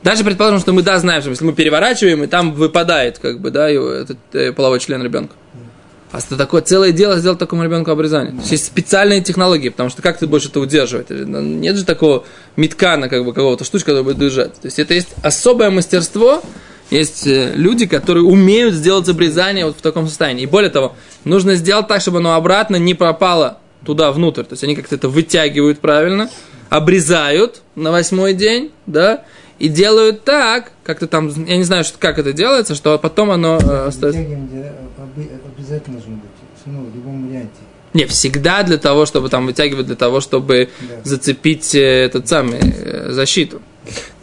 Даже 0.03 0.23
предположим, 0.23 0.61
что 0.61 0.73
мы 0.73 0.83
да 0.83 0.99
знаем, 0.99 1.23
что 1.23 1.31
если 1.31 1.45
мы 1.45 1.55
переворачиваем, 1.55 2.23
и 2.25 2.27
там 2.27 2.53
выпадает, 2.53 3.19
как 3.19 3.41
бы, 3.41 3.51
да, 3.51 3.69
его, 3.69 3.89
этот 3.91 4.19
э, 4.35 4.53
половой 4.53 4.79
член 4.81 5.03
ребенка. 5.03 5.35
А 6.13 6.19
это 6.19 6.37
такое 6.37 6.61
целое 6.63 6.93
дело 6.93 7.19
сделать 7.19 7.39
такому 7.39 7.65
ребенку 7.65 7.91
обрезание. 7.91 8.33
То 8.33 8.39
есть 8.39 8.53
есть 8.53 8.67
специальные 8.67 9.23
технологии, 9.23 9.71
потому 9.71 9.89
что 9.91 10.01
как 10.01 10.19
ты 10.19 10.27
будешь 10.27 10.47
это 10.47 10.61
удерживать? 10.61 11.07
Ну, 11.11 11.41
Нет 11.41 11.77
же 11.77 11.85
такого 11.85 12.25
меткана, 12.57 13.09
как 13.09 13.25
бы, 13.25 13.33
какого-то 13.33 13.65
штучка, 13.65 13.87
который 13.93 14.05
будет 14.05 14.19
держать. 14.19 14.53
То 14.55 14.67
есть 14.67 14.79
это 14.79 14.95
есть 14.95 15.09
особое 15.23 15.71
мастерство, 15.71 16.43
есть 16.91 17.27
э, 17.27 17.53
люди, 17.55 17.87
которые 17.87 18.25
умеют 18.25 18.75
сделать 18.75 19.09
обрезание 19.09 19.67
вот 19.67 19.77
в 19.79 19.81
таком 19.83 20.07
состоянии. 20.07 20.43
И 20.43 20.47
более 20.47 20.71
того, 20.71 20.95
нужно 21.25 21.55
сделать 21.57 21.89
так, 21.89 22.01
чтобы 22.01 22.19
оно 22.19 22.35
обратно 22.35 22.77
не 22.77 22.95
пропало 22.95 23.59
туда 23.85 24.13
внутрь. 24.13 24.43
То 24.45 24.53
есть 24.53 24.65
они 24.65 24.75
как-то 24.77 24.95
это 24.95 25.09
вытягивают 25.09 25.81
правильно, 25.81 26.31
обрезают 26.71 27.63
на 27.75 27.91
восьмой 27.93 28.35
день, 28.35 28.73
да, 28.87 29.25
и 29.59 29.69
делают 29.69 30.25
так, 30.25 30.73
как-то 30.83 31.07
там, 31.07 31.29
я 31.47 31.57
не 31.57 31.65
знаю, 31.65 31.85
что, 31.85 31.99
как 31.99 32.19
это 32.19 32.33
делается, 32.33 32.75
что 32.75 32.99
потом 32.99 33.31
оно 33.31 33.59
э, 33.59 33.87
остается. 33.87 34.21
Обязательно 34.21 35.99
должно 35.99 36.17
быть. 36.17 36.31
Ну, 36.67 36.85
в 36.85 36.95
любом 36.95 37.29
варианте. 37.29 37.51
Не, 37.93 38.07
всегда 38.07 38.63
для 38.63 38.79
того, 38.79 39.07
чтобы 39.07 39.29
там 39.29 39.47
вытягивать, 39.47 39.87
для 39.87 39.97
того, 39.97 40.21
чтобы 40.21 40.71
Да. 40.81 40.97
зацепить 41.05 41.75
э, 41.75 42.05
этот 42.05 42.27
самый 42.29 42.59
э, 42.61 43.13
защиту. 43.13 43.63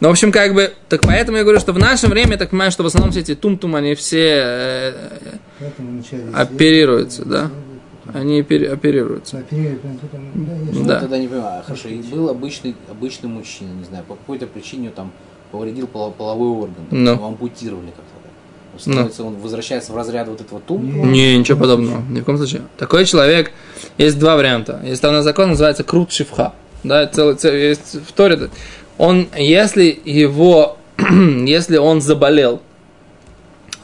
Ну, 0.00 0.08
в 0.08 0.10
общем, 0.10 0.32
как 0.32 0.54
бы, 0.54 0.72
так 0.88 1.02
поэтому 1.02 1.36
я 1.38 1.44
говорю, 1.44 1.60
что 1.60 1.72
в 1.72 1.78
наше 1.78 2.08
время, 2.08 2.32
я 2.32 2.38
так 2.38 2.50
понимаю, 2.50 2.70
что 2.72 2.82
в 2.82 2.86
основном 2.86 3.12
все 3.12 3.20
эти 3.20 3.34
тум-тум, 3.34 3.74
они 3.76 3.94
все, 3.94 4.26
э, 4.34 4.92
сделать, 5.60 7.20
да? 7.24 7.46
сделать, 7.46 7.50
они 8.14 8.40
оперируются. 8.40 9.42
Там, 9.48 10.22
да. 10.34 10.52
Ну, 10.72 10.84
Да. 10.84 11.00
тогда 11.00 11.18
не 11.18 11.28
понимаю. 11.28 11.62
Хорошо, 11.64 11.88
и 11.88 11.98
был 12.02 12.28
обычный, 12.28 12.74
обычный 12.90 13.28
мужчина, 13.28 13.68
не 13.78 13.84
знаю, 13.84 14.04
по 14.04 14.14
какой-то 14.16 14.46
причине 14.46 14.90
там 14.90 15.12
повредил 15.52 15.86
поло- 15.86 16.10
половой 16.10 16.48
орган, 16.48 16.84
Ну. 16.90 17.12
его 17.12 17.26
ампутировали 17.26 17.86
как-то. 17.86 18.12
Становится, 18.78 19.22
он 19.22 19.36
возвращается 19.36 19.92
в 19.92 19.96
разряд 19.96 20.28
вот 20.28 20.40
этого 20.40 20.58
тумба. 20.60 21.06
Не, 21.06 21.36
ничего 21.36 21.58
подобного, 21.58 22.02
ни 22.08 22.20
в 22.20 22.24
коем 22.24 22.38
случае. 22.38 22.62
Такой 22.78 23.04
человек, 23.04 23.52
есть 23.98 24.18
два 24.18 24.34
варианта. 24.34 24.80
Есть 24.82 25.02
там 25.02 25.22
закон, 25.22 25.50
называется 25.50 25.84
крут 25.84 26.10
шифха. 26.10 26.54
Да, 26.82 27.06
целый, 27.06 27.34
целый- 27.36 27.68
есть 27.68 27.96
в 28.08 28.12
Торе. 28.12 28.48
Он, 29.02 29.26
если 29.36 30.00
его, 30.04 30.76
если 31.44 31.76
он 31.76 32.00
заболел, 32.00 32.62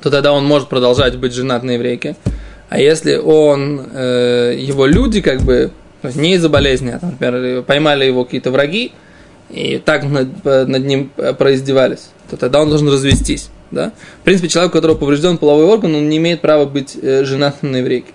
то 0.01 0.11
тогда 0.11 0.33
он 0.33 0.45
может 0.45 0.69
продолжать 0.69 1.17
быть 1.17 1.33
женат 1.33 1.65
на 1.65 1.73
еврейке. 1.73 2.15
А 2.69 2.79
если 2.79 3.17
он, 3.17 3.85
э, 3.95 4.55
его 4.57 4.87
люди 4.87 5.21
как 5.21 5.41
бы, 5.41 5.73
то 6.03 6.09
есть 6.09 6.21
не 6.21 6.35
из-за 6.35 6.49
болезни, 6.49 6.91
а, 7.03 7.05
например, 7.05 7.65
поймали 7.65 8.05
его 8.05 8.25
какие-то 8.25 8.53
враги, 8.53 8.93
и 9.51 9.79
так 9.85 10.05
над, 10.05 10.45
над 10.45 10.87
ним 10.87 11.11
произдевались, 11.37 12.11
то 12.31 12.37
тогда 12.37 12.63
он 12.63 12.69
должен 12.69 12.89
развестись. 12.89 13.51
Да? 13.73 13.91
В 14.21 14.25
принципе, 14.25 14.49
человек, 14.49 14.71
у 14.73 14.77
которого 14.77 14.97
поврежден 14.97 15.37
половой 15.39 15.65
орган, 15.65 15.97
он 15.97 16.09
не 16.09 16.19
имеет 16.19 16.43
права 16.43 16.65
быть 16.65 16.97
э, 17.03 17.25
женатым 17.25 17.73
на 17.73 17.79
еврейке. 17.79 18.13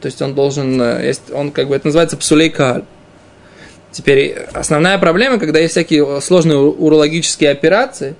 То 0.00 0.06
есть 0.06 0.22
он 0.22 0.34
должен, 0.34 0.80
э, 0.80 1.12
он 1.34 1.50
как 1.50 1.68
бы, 1.68 1.76
это 1.76 1.88
называется 1.88 2.16
псулей. 2.16 2.50
Теперь 3.98 4.46
основная 4.54 4.96
проблема, 4.96 5.40
когда 5.40 5.58
есть 5.58 5.72
всякие 5.72 6.20
сложные 6.20 6.56
урологические 6.56 7.50
операции, 7.50 8.14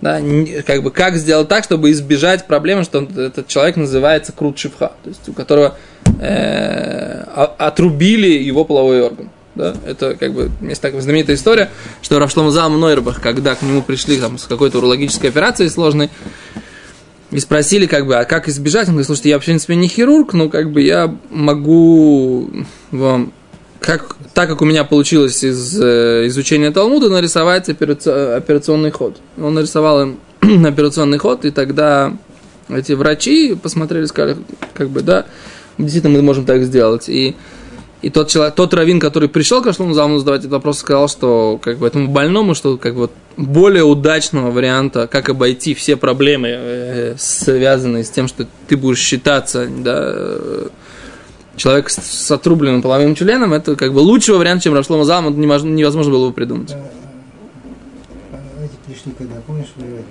да, 0.00 0.20
как 0.64 0.84
бы 0.84 0.92
как 0.92 1.16
сделать 1.16 1.48
так, 1.48 1.64
чтобы 1.64 1.90
избежать 1.90 2.46
проблемы, 2.46 2.84
что 2.84 2.98
он- 2.98 3.08
этот 3.18 3.48
человек 3.48 3.74
называется 3.74 4.30
крут 4.30 4.60
шифха, 4.60 4.92
то 5.02 5.08
есть 5.08 5.28
у 5.28 5.32
которого 5.32 5.76
э, 6.20 7.24
отрубили 7.58 8.28
его 8.28 8.64
половой 8.64 9.02
орган. 9.02 9.28
Да? 9.56 9.74
Это 9.84 10.14
как 10.14 10.32
бы 10.34 10.52
есть 10.60 10.80
такая 10.80 11.00
знаменитая 11.00 11.34
история, 11.34 11.68
что 12.00 12.20
Равшлом 12.20 12.52
Залм 12.52 12.78
Нойрбах, 12.78 13.20
когда 13.20 13.56
к 13.56 13.62
нему 13.62 13.82
пришли 13.82 14.18
там, 14.20 14.38
с 14.38 14.44
какой-то 14.44 14.78
урологической 14.78 15.30
операцией 15.30 15.68
сложной, 15.68 16.10
и 17.32 17.40
спросили, 17.40 17.86
как 17.86 18.06
бы, 18.06 18.14
а 18.14 18.24
как 18.24 18.46
избежать? 18.46 18.86
Он 18.86 18.94
говорит, 18.94 19.06
слушайте, 19.06 19.30
я, 19.30 19.40
в 19.40 19.44
принципе, 19.44 19.74
не 19.74 19.88
хирург, 19.88 20.32
но 20.32 20.48
как 20.48 20.70
бы 20.70 20.80
я 20.80 21.12
могу 21.30 22.48
вам, 22.92 23.32
как, 23.84 24.16
так 24.32 24.48
как 24.48 24.62
у 24.62 24.64
меня 24.64 24.84
получилось 24.84 25.44
из 25.44 25.80
э, 25.80 26.26
изучения 26.28 26.70
Талмуда, 26.70 27.10
нарисовать 27.10 27.68
операци- 27.68 28.36
операционный 28.36 28.90
ход. 28.90 29.16
Он 29.38 29.54
нарисовал 29.54 30.02
им 30.02 30.18
операционный 30.66 31.18
ход, 31.18 31.44
и 31.44 31.50
тогда 31.50 32.16
эти 32.68 32.92
врачи 32.92 33.54
посмотрели, 33.54 34.06
сказали, 34.06 34.38
как 34.72 34.88
бы, 34.88 35.02
да, 35.02 35.26
действительно, 35.76 36.14
мы 36.14 36.22
можем 36.22 36.46
так 36.46 36.62
сделать. 36.62 37.08
И 37.08 37.36
И 38.00 38.10
тот, 38.10 38.28
человек, 38.28 38.54
тот 38.54 38.74
раввин, 38.74 39.00
который 39.00 39.28
пришел 39.28 39.62
к 39.62 39.72
Шлому 39.72 39.94
Залману 39.94 40.18
задавать 40.18 40.40
этот 40.40 40.52
вопрос, 40.52 40.78
сказал, 40.78 41.08
что 41.08 41.58
как 41.62 41.78
бы 41.78 41.86
этому 41.86 42.08
больному, 42.08 42.54
что 42.54 42.76
как 42.76 42.94
бы 42.94 43.10
более 43.36 43.84
удачного 43.84 44.50
варианта, 44.50 45.06
как 45.06 45.28
обойти 45.28 45.74
все 45.74 45.96
проблемы, 45.96 46.48
э, 46.50 47.14
связанные 47.18 48.04
с 48.04 48.10
тем, 48.10 48.28
что 48.28 48.46
ты 48.68 48.76
будешь 48.76 48.98
считаться 49.00 49.66
да, 49.66 50.14
человек 51.56 51.90
с, 51.90 51.96
с 51.96 52.30
отрубленным 52.30 52.82
половым 52.82 53.14
членом, 53.14 53.52
это 53.52 53.76
как 53.76 53.92
бы 53.92 53.98
лучший 53.98 54.36
вариант, 54.36 54.62
чем 54.62 54.74
Рашлома 54.74 55.04
Залман, 55.04 55.38
невозможно 55.38 56.12
было 56.12 56.28
бы 56.28 56.32
придумать. 56.32 56.72
А, 56.72 56.80
а 58.32 58.64
Эти 58.64 58.72
пришли 58.86 59.12
когда, 59.16 59.36
помнишь, 59.46 59.68
воевать? 59.76 60.04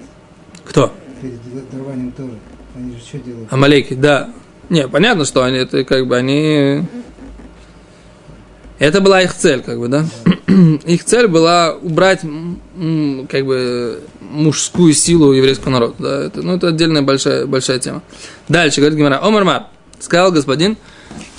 Кто? 0.65 0.91
Перед 1.21 1.39
дарованием 1.71 2.11
тоже. 2.11 2.33
Они 2.75 2.95
же 2.95 2.99
что 2.99 3.17
делают? 3.19 3.51
Амалеки, 3.51 3.93
да. 3.93 4.29
Не, 4.69 4.87
понятно, 4.87 5.25
что 5.25 5.43
они, 5.43 5.57
это 5.57 5.83
как 5.83 6.07
бы 6.07 6.15
они... 6.15 6.83
Это 8.79 9.01
была 9.01 9.21
их 9.21 9.33
цель, 9.33 9.61
как 9.61 9.79
бы, 9.79 9.87
да? 9.87 10.05
их 10.85 11.03
цель 11.03 11.27
была 11.27 11.73
убрать, 11.73 12.21
как 12.21 13.45
бы, 13.45 14.01
мужскую 14.19 14.93
силу 14.93 15.31
еврейского 15.31 15.71
народа, 15.71 15.95
да? 15.99 16.23
Это, 16.23 16.41
ну, 16.41 16.55
это 16.55 16.69
отдельная 16.69 17.01
большая, 17.01 17.45
большая 17.45 17.79
тема. 17.79 18.01
Дальше, 18.49 18.81
говорит 18.81 18.97
Гимара, 18.97 19.23
Омар 19.23 19.67
сказал 19.99 20.31
господин, 20.31 20.77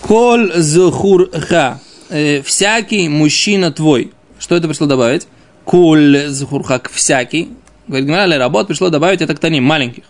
Коль 0.07 0.53
зухурха, 0.55 1.81
э, 2.11 2.43
всякий 2.43 3.09
мужчина 3.09 3.73
твой. 3.73 4.13
Что 4.39 4.55
это 4.55 4.69
пришло 4.69 4.87
добавить? 4.87 5.27
Коль 5.65 6.29
зухурха, 6.29 6.83
всякий. 6.93 7.49
Говорит, 7.89 8.07
Гимара, 8.07 8.37
работ 8.37 8.67
пришло 8.67 8.91
добавить 8.91 9.23
это 9.23 9.35
к 9.35 9.39
таним, 9.39 9.65
маленьких. 9.65 10.05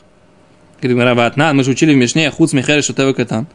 Говорит, 0.83 0.99
Гимара, 0.99 1.53
мы 1.53 1.63
же 1.63 1.71
учили 1.71 1.95
в 1.95 1.97
Мишне, 1.97 2.29
худ 2.33 2.51
смехер 2.51 2.83
шутева 2.83 3.13
катан, 3.13 3.47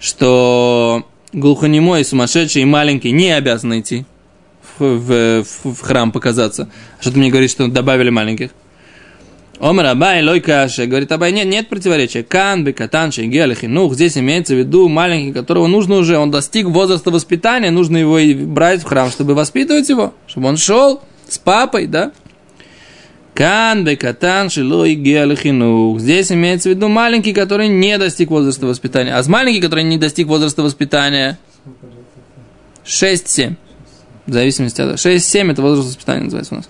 что 0.00 1.06
глухонемой, 1.32 2.04
сумасшедший 2.04 2.62
и 2.62 2.64
маленький 2.64 3.12
не 3.12 3.30
обязан 3.30 3.78
идти 3.78 4.06
в, 4.80 4.84
в, 4.84 5.44
в, 5.44 5.80
храм 5.82 6.10
показаться. 6.10 6.68
Что 6.98 7.12
ты 7.12 7.18
мне 7.18 7.30
говоришь, 7.30 7.52
что 7.52 7.68
добавили 7.68 8.10
маленьких? 8.10 8.50
Омар 9.58 9.86
Абай, 9.86 10.22
Лой 10.22 10.40
Каша, 10.40 10.86
говорит 10.86 11.10
Абай, 11.12 11.32
нет, 11.32 11.46
нет 11.46 11.68
противоречия. 11.68 12.22
Кан, 12.22 12.64
Бекатан, 12.64 13.10
Шейгел, 13.10 13.54
Хинух, 13.54 13.94
здесь 13.94 14.18
имеется 14.18 14.54
в 14.54 14.58
виду 14.58 14.88
маленький, 14.88 15.32
которого 15.32 15.66
нужно 15.66 15.96
уже, 15.96 16.18
он 16.18 16.30
достиг 16.30 16.66
возраста 16.66 17.10
воспитания, 17.10 17.70
нужно 17.70 17.96
его 17.96 18.18
брать 18.46 18.82
в 18.82 18.84
храм, 18.84 19.10
чтобы 19.10 19.34
воспитывать 19.34 19.88
его, 19.88 20.12
чтобы 20.26 20.48
он 20.48 20.56
шел 20.58 21.00
с 21.28 21.38
папой, 21.38 21.86
да? 21.86 22.12
Кан, 23.32 23.84
Бекатан, 23.84 24.48
Шилой, 24.48 24.94
Гел, 24.94 25.34
Хинух. 25.36 26.00
Здесь 26.00 26.32
имеется 26.32 26.70
в 26.70 26.72
виду 26.72 26.88
маленький, 26.88 27.34
который 27.34 27.68
не 27.68 27.98
достиг 27.98 28.30
возраста 28.30 28.66
воспитания. 28.66 29.14
А 29.14 29.22
с 29.22 29.28
маленький, 29.28 29.60
который 29.60 29.84
не 29.84 29.98
достиг 29.98 30.26
возраста 30.26 30.62
воспитания, 30.62 31.38
6-7. 32.86 33.56
В 34.26 34.32
зависимости 34.32 34.80
от... 34.80 34.94
6-7 34.94 35.52
это 35.52 35.62
возраст 35.62 35.88
воспитания 35.88 36.24
называется 36.24 36.54
у 36.54 36.56
нас. 36.58 36.68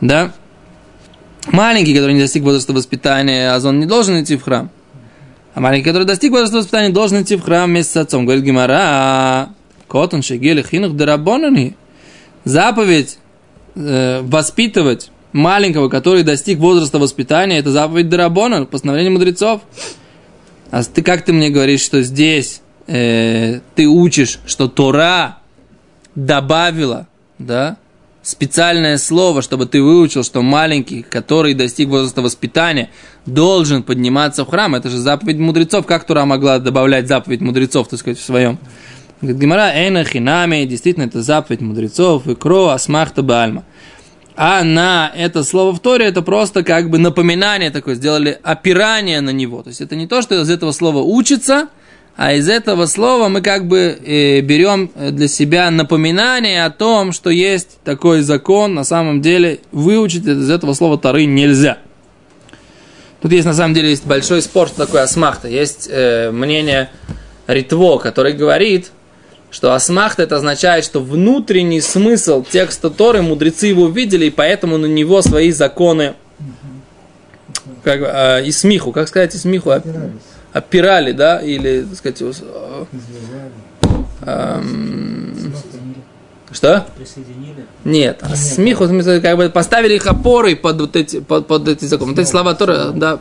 Да? 0.00 0.32
Маленький, 1.50 1.94
который 1.94 2.14
не 2.14 2.20
достиг 2.20 2.42
возраста 2.44 2.72
воспитания, 2.72 3.50
а 3.50 3.60
он 3.66 3.80
не 3.80 3.86
должен 3.86 4.22
идти 4.22 4.36
в 4.36 4.42
храм. 4.42 4.70
А 5.54 5.60
маленький, 5.60 5.84
который 5.84 6.04
достиг 6.04 6.30
возраста 6.30 6.58
воспитания, 6.58 6.90
должен 6.90 7.22
идти 7.22 7.36
в 7.36 7.42
храм 7.42 7.68
вместе 7.68 7.92
с 7.92 7.96
отцом. 7.96 8.24
Говорит 8.24 8.44
Гимара, 8.44 9.50
Котон, 9.88 10.22
Шегели, 10.22 10.62
Хинух, 10.62 10.94
Дарабонани. 10.94 11.76
Заповедь 12.44 13.18
э, 13.74 14.20
воспитывать 14.22 15.10
маленького, 15.32 15.88
который 15.88 16.22
достиг 16.22 16.58
возраста 16.58 16.98
воспитания, 16.98 17.58
это 17.58 17.70
заповедь 17.70 18.08
Дарабона, 18.08 18.64
постановление 18.64 19.10
мудрецов. 19.10 19.62
А 20.70 20.82
ты 20.82 21.02
как 21.02 21.24
ты 21.24 21.32
мне 21.32 21.50
говоришь, 21.50 21.82
что 21.82 22.02
здесь 22.02 22.62
э, 22.86 23.60
ты 23.74 23.86
учишь, 23.86 24.38
что 24.46 24.68
Тора 24.68 25.38
добавила, 26.14 27.06
да, 27.38 27.76
специальное 28.22 28.98
слово, 28.98 29.42
чтобы 29.42 29.66
ты 29.66 29.82
выучил, 29.82 30.22
что 30.22 30.42
маленький, 30.42 31.02
который 31.02 31.54
достиг 31.54 31.88
возраста 31.88 32.22
воспитания, 32.22 32.90
должен 33.26 33.82
подниматься 33.82 34.44
в 34.44 34.48
храм. 34.48 34.74
Это 34.74 34.88
же 34.88 34.98
заповедь 34.98 35.38
мудрецов. 35.38 35.86
Как 35.86 36.04
Тура 36.04 36.24
могла 36.24 36.58
добавлять 36.58 37.08
заповедь 37.08 37.40
мудрецов, 37.40 37.88
так 37.88 37.98
сказать, 37.98 38.18
в 38.18 38.24
своем? 38.24 38.58
Говорит, 39.20 39.40
Гимара, 39.40 39.72
эйна 39.74 40.04
хинами, 40.04 40.64
действительно, 40.64 41.04
это 41.04 41.22
заповедь 41.22 41.60
мудрецов, 41.60 42.26
и 42.26 42.34
кро, 42.34 42.68
асмахта 42.68 43.22
бальма. 43.22 43.64
А 44.34 44.64
на 44.64 45.12
это 45.14 45.44
слово 45.44 45.72
в 45.72 45.80
Торе, 45.80 46.06
это 46.06 46.22
просто 46.22 46.64
как 46.64 46.90
бы 46.90 46.98
напоминание 46.98 47.70
такое, 47.70 47.94
сделали 47.94 48.38
опирание 48.42 49.20
на 49.20 49.30
него. 49.30 49.62
То 49.62 49.68
есть 49.68 49.80
это 49.80 49.94
не 49.94 50.06
то, 50.06 50.22
что 50.22 50.40
из 50.40 50.48
этого 50.48 50.72
слова 50.72 50.98
учится, 50.98 51.68
а 52.16 52.34
из 52.34 52.48
этого 52.48 52.86
слова 52.86 53.28
мы 53.28 53.40
как 53.40 53.66
бы 53.66 53.98
э, 54.04 54.40
берем 54.40 54.90
для 54.94 55.28
себя 55.28 55.70
напоминание 55.70 56.64
о 56.64 56.70
том, 56.70 57.12
что 57.12 57.30
есть 57.30 57.78
такой 57.84 58.20
закон, 58.20 58.74
на 58.74 58.84
самом 58.84 59.22
деле 59.22 59.60
выучить 59.72 60.26
из 60.26 60.50
этого 60.50 60.74
слова 60.74 60.98
Тары 60.98 61.24
нельзя. 61.24 61.78
Тут 63.22 63.32
есть 63.32 63.46
на 63.46 63.54
самом 63.54 63.72
деле 63.72 63.90
есть 63.90 64.04
большой 64.04 64.42
спор, 64.42 64.68
что 64.68 64.84
такое 64.84 65.02
асмахта. 65.02 65.48
Есть 65.48 65.88
э, 65.90 66.30
мнение 66.32 66.90
Ритво, 67.46 67.98
который 67.98 68.32
говорит, 68.32 68.90
что 69.50 69.74
асмахта 69.74 70.24
это 70.24 70.36
означает, 70.36 70.84
что 70.84 71.00
внутренний 71.00 71.80
смысл 71.80 72.44
текста 72.44 72.90
Торы 72.90 73.22
мудрецы 73.22 73.68
его 73.68 73.88
видели, 73.88 74.26
и 74.26 74.30
поэтому 74.30 74.76
на 74.76 74.86
него 74.86 75.22
свои 75.22 75.52
законы 75.52 76.14
как, 77.84 78.00
э, 78.00 78.44
и 78.44 78.50
смиху, 78.50 78.92
как 78.92 79.08
сказать, 79.08 79.34
и 79.34 79.38
смиху, 79.38 79.70
Опирались. 79.70 80.31
Опирали, 80.52 81.12
да, 81.12 81.40
или, 81.40 81.82
так 81.82 81.96
сказать, 81.98 82.22
ус- 82.22 82.42
эм, 84.24 85.54
что? 86.52 86.86
Присоединили. 86.96 87.66
Нет, 87.84 88.18
а 88.22 88.36
смеху, 88.36 88.86
как 89.22 89.36
бы 89.36 89.48
поставили 89.48 89.94
их 89.94 90.06
опорой 90.06 90.54
под 90.54 90.80
вот 90.80 90.96
эти, 90.96 91.20
под, 91.20 91.46
под 91.46 91.68
эти 91.68 91.86
законы. 91.86 92.12
Вот 92.12 92.18
эти 92.20 92.28
слова 92.28 92.54
Торы, 92.54 92.90
да. 92.94 93.16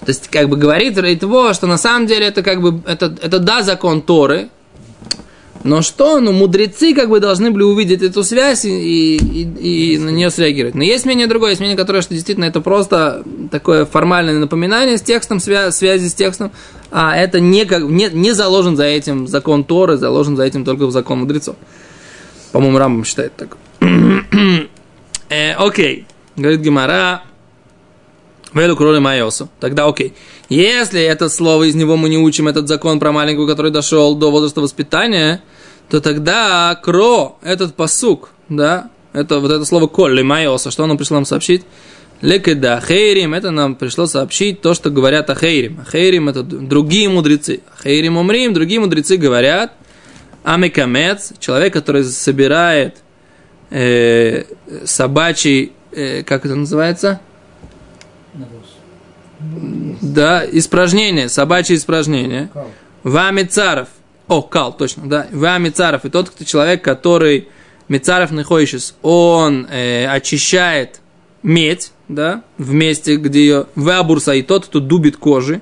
То 0.00 0.08
есть, 0.10 0.28
как 0.28 0.50
бы 0.50 0.56
говорит 0.58 0.98
Рейтво, 0.98 1.54
что 1.54 1.66
на 1.66 1.78
самом 1.78 2.06
деле 2.06 2.26
это 2.26 2.42
как 2.42 2.60
бы, 2.60 2.82
это, 2.86 3.06
это 3.22 3.38
да, 3.38 3.62
закон 3.62 4.02
Торы, 4.02 4.50
но 5.64 5.80
что? 5.80 6.20
Ну, 6.20 6.32
мудрецы 6.32 6.94
как 6.94 7.08
бы 7.08 7.20
должны 7.20 7.50
были 7.50 7.62
увидеть 7.62 8.02
эту 8.02 8.22
связь 8.22 8.66
и, 8.66 9.16
и, 9.16 9.94
и 9.94 9.98
на 9.98 10.10
нее 10.10 10.30
среагировать. 10.30 10.74
Но 10.74 10.84
есть 10.84 11.06
мнение 11.06 11.26
другое, 11.26 11.50
есть 11.50 11.60
мнение, 11.60 11.76
которое, 11.76 12.02
что 12.02 12.12
действительно 12.12 12.44
это 12.44 12.60
просто 12.60 13.24
такое 13.50 13.86
формальное 13.86 14.38
напоминание 14.38 14.98
с 14.98 15.02
текстом, 15.02 15.38
свя- 15.38 15.72
связи 15.72 16.08
с 16.08 16.14
текстом, 16.14 16.52
а 16.90 17.16
это 17.16 17.40
не, 17.40 17.64
как, 17.64 17.82
не, 17.82 18.10
не 18.12 18.32
заложен 18.32 18.76
за 18.76 18.84
этим 18.84 19.26
закон 19.26 19.64
Торы, 19.64 19.96
заложен 19.96 20.36
за 20.36 20.44
этим 20.44 20.66
только 20.66 20.86
в 20.86 20.92
закон 20.92 21.20
мудрецов. 21.20 21.56
По-моему, 22.52 22.78
Рамбам 22.78 23.04
считает 23.04 23.32
так. 23.34 23.56
Э, 25.30 25.54
Окей, 25.54 26.06
говорит 26.36 26.60
Гимара, 26.60 27.22
Велю 28.54 28.76
кроли 28.76 29.00
майосу. 29.00 29.48
Тогда 29.60 29.86
окей. 29.86 30.14
Если 30.48 31.02
это 31.02 31.28
слово, 31.28 31.64
из 31.64 31.74
него 31.74 31.96
мы 31.96 32.08
не 32.08 32.18
учим 32.18 32.48
этот 32.48 32.68
закон 32.68 33.00
про 33.00 33.12
маленького, 33.12 33.46
который 33.46 33.70
дошел 33.70 34.14
до 34.14 34.30
возраста 34.30 34.60
воспитания, 34.60 35.42
то 35.90 36.00
тогда 36.00 36.78
кро, 36.82 37.38
этот 37.42 37.74
посук, 37.74 38.30
да, 38.48 38.90
это 39.12 39.40
вот 39.40 39.50
это 39.50 39.64
слово 39.64 39.86
колли 39.86 40.22
майоса, 40.22 40.70
что 40.70 40.84
оно 40.84 40.96
пришло 40.96 41.16
нам 41.16 41.24
сообщить? 41.24 41.62
Лекеда 42.20 42.80
хейрим, 42.86 43.34
это 43.34 43.50
нам 43.50 43.74
пришло 43.74 44.06
сообщить 44.06 44.60
то, 44.60 44.72
что 44.72 44.90
говорят 44.90 45.28
о 45.30 45.34
хейрим. 45.34 45.80
Хейрим 45.90 46.28
это 46.28 46.42
другие 46.42 47.08
мудрецы. 47.08 47.60
Хейрим 47.82 48.16
умрим, 48.16 48.54
другие 48.54 48.80
мудрецы 48.80 49.16
говорят, 49.16 49.72
амекамец, 50.42 51.32
человек, 51.38 51.72
который 51.72 52.04
собирает 52.04 52.96
э, 53.70 54.44
собачий, 54.84 55.72
э, 55.92 56.22
как 56.22 56.46
это 56.46 56.54
называется? 56.54 57.20
Да, 60.00 60.44
испражнение, 60.50 61.28
собачье 61.28 61.76
испражнение. 61.76 62.50
Вами 63.02 63.42
царов. 63.42 63.88
О, 64.28 64.42
кал, 64.42 64.74
точно, 64.76 65.08
да. 65.08 65.26
Вами 65.32 65.68
царов. 65.68 66.04
И 66.04 66.10
тот 66.10 66.30
кто 66.30 66.44
человек, 66.44 66.82
который 66.82 67.48
Мецаров 67.88 68.30
находишься, 68.30 68.94
он 69.02 69.66
э, 69.70 70.06
очищает 70.06 71.00
медь, 71.42 71.92
да, 72.08 72.42
в 72.56 72.72
месте, 72.72 73.16
где 73.16 73.40
ее 73.40 73.66
вабурса, 73.74 74.32
и 74.32 74.42
тот, 74.42 74.66
кто 74.66 74.80
дубит 74.80 75.16
кожи. 75.16 75.60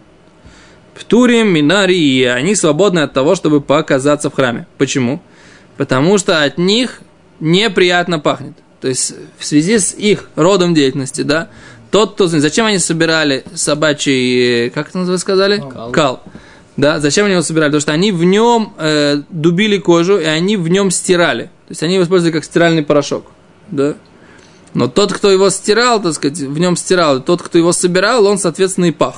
Птурим, 0.95 1.49
минарии, 1.49 2.25
они 2.25 2.55
свободны 2.55 3.01
от 3.01 3.13
того, 3.13 3.35
чтобы 3.35 3.61
показаться 3.61 4.31
в 4.31 4.35
храме. 4.35 4.67
Почему? 4.79 5.21
Потому 5.77 6.19
что 6.19 6.43
от 6.43 6.59
них 6.59 7.01
неприятно 7.41 8.19
пахнет. 8.19 8.53
То 8.81 8.89
есть 8.89 9.15
в 9.39 9.45
связи 9.45 9.79
с 9.79 9.95
их 9.95 10.29
родом 10.37 10.75
деятельности, 10.75 11.23
да, 11.23 11.49
тот, 11.93 12.15
кто... 12.15 12.27
Зачем 12.27 12.67
они 12.67 12.79
собирали 12.79 13.45
собачий... 13.55 14.67
э, 14.67 14.71
Как 14.71 14.89
это 14.89 14.99
вы 15.01 15.19
сказали? 15.19 15.59
Кал. 15.61 15.93
Кал. 15.93 16.23
Да, 16.77 16.99
зачем 17.01 17.27
они 17.27 17.35
его 17.35 17.43
собирали? 17.43 17.69
Потому 17.69 17.83
что 17.83 17.93
они 17.93 18.13
в 18.13 18.25
нем 18.25 18.73
э, 18.79 19.23
дубили 19.29 19.77
кожу, 19.77 20.19
и 20.19 20.25
они 20.25 20.57
в 20.57 20.69
нем 20.69 20.91
стирали. 20.91 21.45
То 21.45 21.71
есть 21.71 21.83
они 21.83 21.95
его 21.95 22.05
использовали 22.05 22.33
как 22.33 22.45
стиральный 22.45 22.83
порошок. 22.83 23.27
Да? 23.71 23.95
Но 24.73 24.89
тот, 24.89 25.13
кто 25.13 25.31
его 25.31 25.51
стирал, 25.51 26.03
так 26.03 26.15
сказать, 26.15 26.39
в 26.39 26.59
нем 26.59 26.77
стирал, 26.77 27.21
тот, 27.21 27.43
кто 27.43 27.59
его 27.59 27.73
собирал, 27.73 28.27
он, 28.27 28.39
соответственно, 28.39 28.87
и 28.87 28.91
пах. 28.91 29.17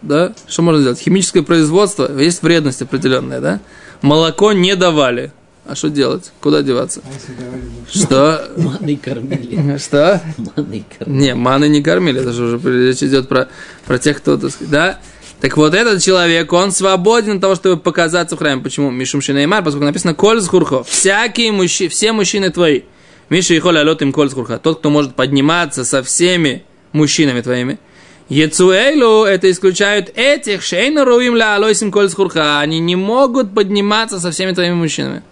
Да? 0.00 0.32
Что 0.46 0.62
можно 0.62 0.80
сделать? 0.80 1.00
Химическое 1.00 1.42
производство, 1.42 2.08
есть 2.20 2.42
вредность 2.42 2.82
определенная, 2.82 3.40
да? 3.40 3.60
Молоко 4.00 4.52
не 4.52 4.76
давали. 4.76 5.32
А 5.64 5.76
что 5.76 5.90
делать? 5.90 6.32
Куда 6.40 6.62
деваться? 6.62 7.02
Что? 7.90 8.50
Маной 8.56 8.96
кормили. 8.96 9.78
Что? 9.78 10.20
Маной 10.56 10.84
кормили. 10.98 11.24
Не, 11.24 11.34
маны 11.34 11.68
не 11.68 11.82
кормили, 11.82 12.20
это 12.20 12.32
же 12.32 12.44
уже 12.44 12.88
речь 12.88 13.02
идет 13.02 13.28
про, 13.28 13.48
про 13.86 13.98
тех, 13.98 14.18
кто, 14.18 14.36
так 14.36 14.50
сказать, 14.50 14.70
да? 14.70 14.98
Так 15.40 15.56
вот, 15.56 15.74
этот 15.74 16.02
человек, 16.02 16.52
он 16.52 16.70
свободен 16.72 17.36
от 17.36 17.40
того, 17.40 17.54
чтобы 17.54 17.76
показаться 17.76 18.36
в 18.36 18.38
храме. 18.38 18.62
Почему? 18.62 18.90
Мишум 18.90 19.20
Шинеймар, 19.20 19.64
поскольку 19.64 19.86
написано 19.86 20.14
«Коль 20.14 20.40
схурхо». 20.40 20.84
Всякие 20.84 21.50
мужчины, 21.52 21.90
все 21.90 22.12
мужчины 22.12 22.50
твои. 22.50 22.82
Миша 23.28 23.54
и 23.54 23.58
холь 23.58 23.78
алет 23.78 24.02
им 24.02 24.12
коль 24.12 24.30
схурха. 24.30 24.58
Тот, 24.58 24.80
кто 24.80 24.90
может 24.90 25.14
подниматься 25.14 25.84
со 25.84 26.02
всеми 26.02 26.64
мужчинами 26.92 27.40
твоими. 27.40 27.78
Ецуэйлу, 28.28 29.24
это 29.24 29.50
исключают 29.50 30.12
этих, 30.14 30.62
шейна 30.62 31.04
руим 31.04 31.34
ла 31.34 31.56
алойсим 31.56 31.90
коль 31.90 32.08
схурха. 32.08 32.60
Они 32.60 32.78
не 32.78 32.94
могут 32.94 33.54
подниматься 33.54 34.20
со 34.20 34.30
всеми 34.30 34.52
твоими 34.52 34.74
мужчинами. 34.74 35.22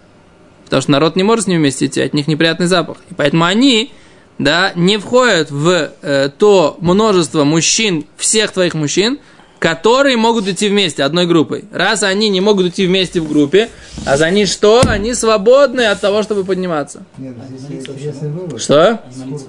Потому 0.71 0.83
что 0.83 0.91
народ 0.91 1.17
не 1.17 1.23
может 1.23 1.43
с 1.43 1.47
ними 1.49 1.57
вместе 1.57 1.87
идти, 1.87 1.99
от 1.99 2.13
них 2.13 2.29
неприятный 2.29 2.65
запах. 2.65 2.95
И 3.09 3.13
поэтому 3.13 3.43
они, 3.43 3.91
да, 4.39 4.71
не 4.73 4.97
входят 4.97 5.51
в 5.51 5.91
э, 6.01 6.29
то 6.29 6.77
множество 6.79 7.43
мужчин, 7.43 8.05
всех 8.15 8.53
твоих 8.53 8.73
мужчин, 8.73 9.19
которые 9.59 10.15
могут 10.15 10.47
идти 10.47 10.69
вместе, 10.69 11.03
одной 11.03 11.27
группой. 11.27 11.65
Раз 11.73 12.03
они 12.03 12.29
не 12.29 12.39
могут 12.39 12.67
идти 12.67 12.87
вместе 12.87 13.19
в 13.19 13.27
группе, 13.27 13.67
а 14.05 14.15
за 14.15 14.31
них 14.31 14.47
что? 14.47 14.81
Они 14.87 15.13
свободны 15.13 15.81
от 15.81 15.99
того, 15.99 16.23
чтобы 16.23 16.45
подниматься. 16.45 17.03
нет, 17.17 17.35
здесь 17.49 17.67
молиться 17.67 17.91
интересный 17.91 18.29
вывод. 18.29 18.61
Что? 18.61 19.01
Они 19.13 19.25
молиться. 19.25 19.47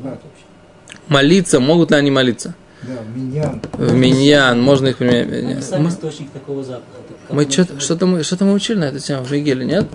Молиться, 1.06 1.60
могут 1.60 1.92
ли 1.92 1.98
они 1.98 2.10
молиться? 2.10 2.56
Да, 2.82 2.94
миньян. 3.14 3.62
В 3.74 3.94
миньян, 3.94 4.60
можно 4.60 4.88
их 4.88 4.96
применять. 4.96 5.62
Сами 5.62 5.84
Мы, 5.84 5.90
источник 5.90 6.30
такого 6.30 6.64
запаха. 6.64 6.82
Это 7.08 7.14
как 7.28 7.36
мы 7.36 7.78
что-то, 7.78 8.06
мы, 8.06 8.24
что-то 8.24 8.44
мы 8.44 8.54
учили 8.54 8.78
на 8.78 8.84
эту 8.86 8.98
тему 8.98 9.22
в 9.22 9.30
Игеле, 9.30 9.64
нет? 9.64 9.86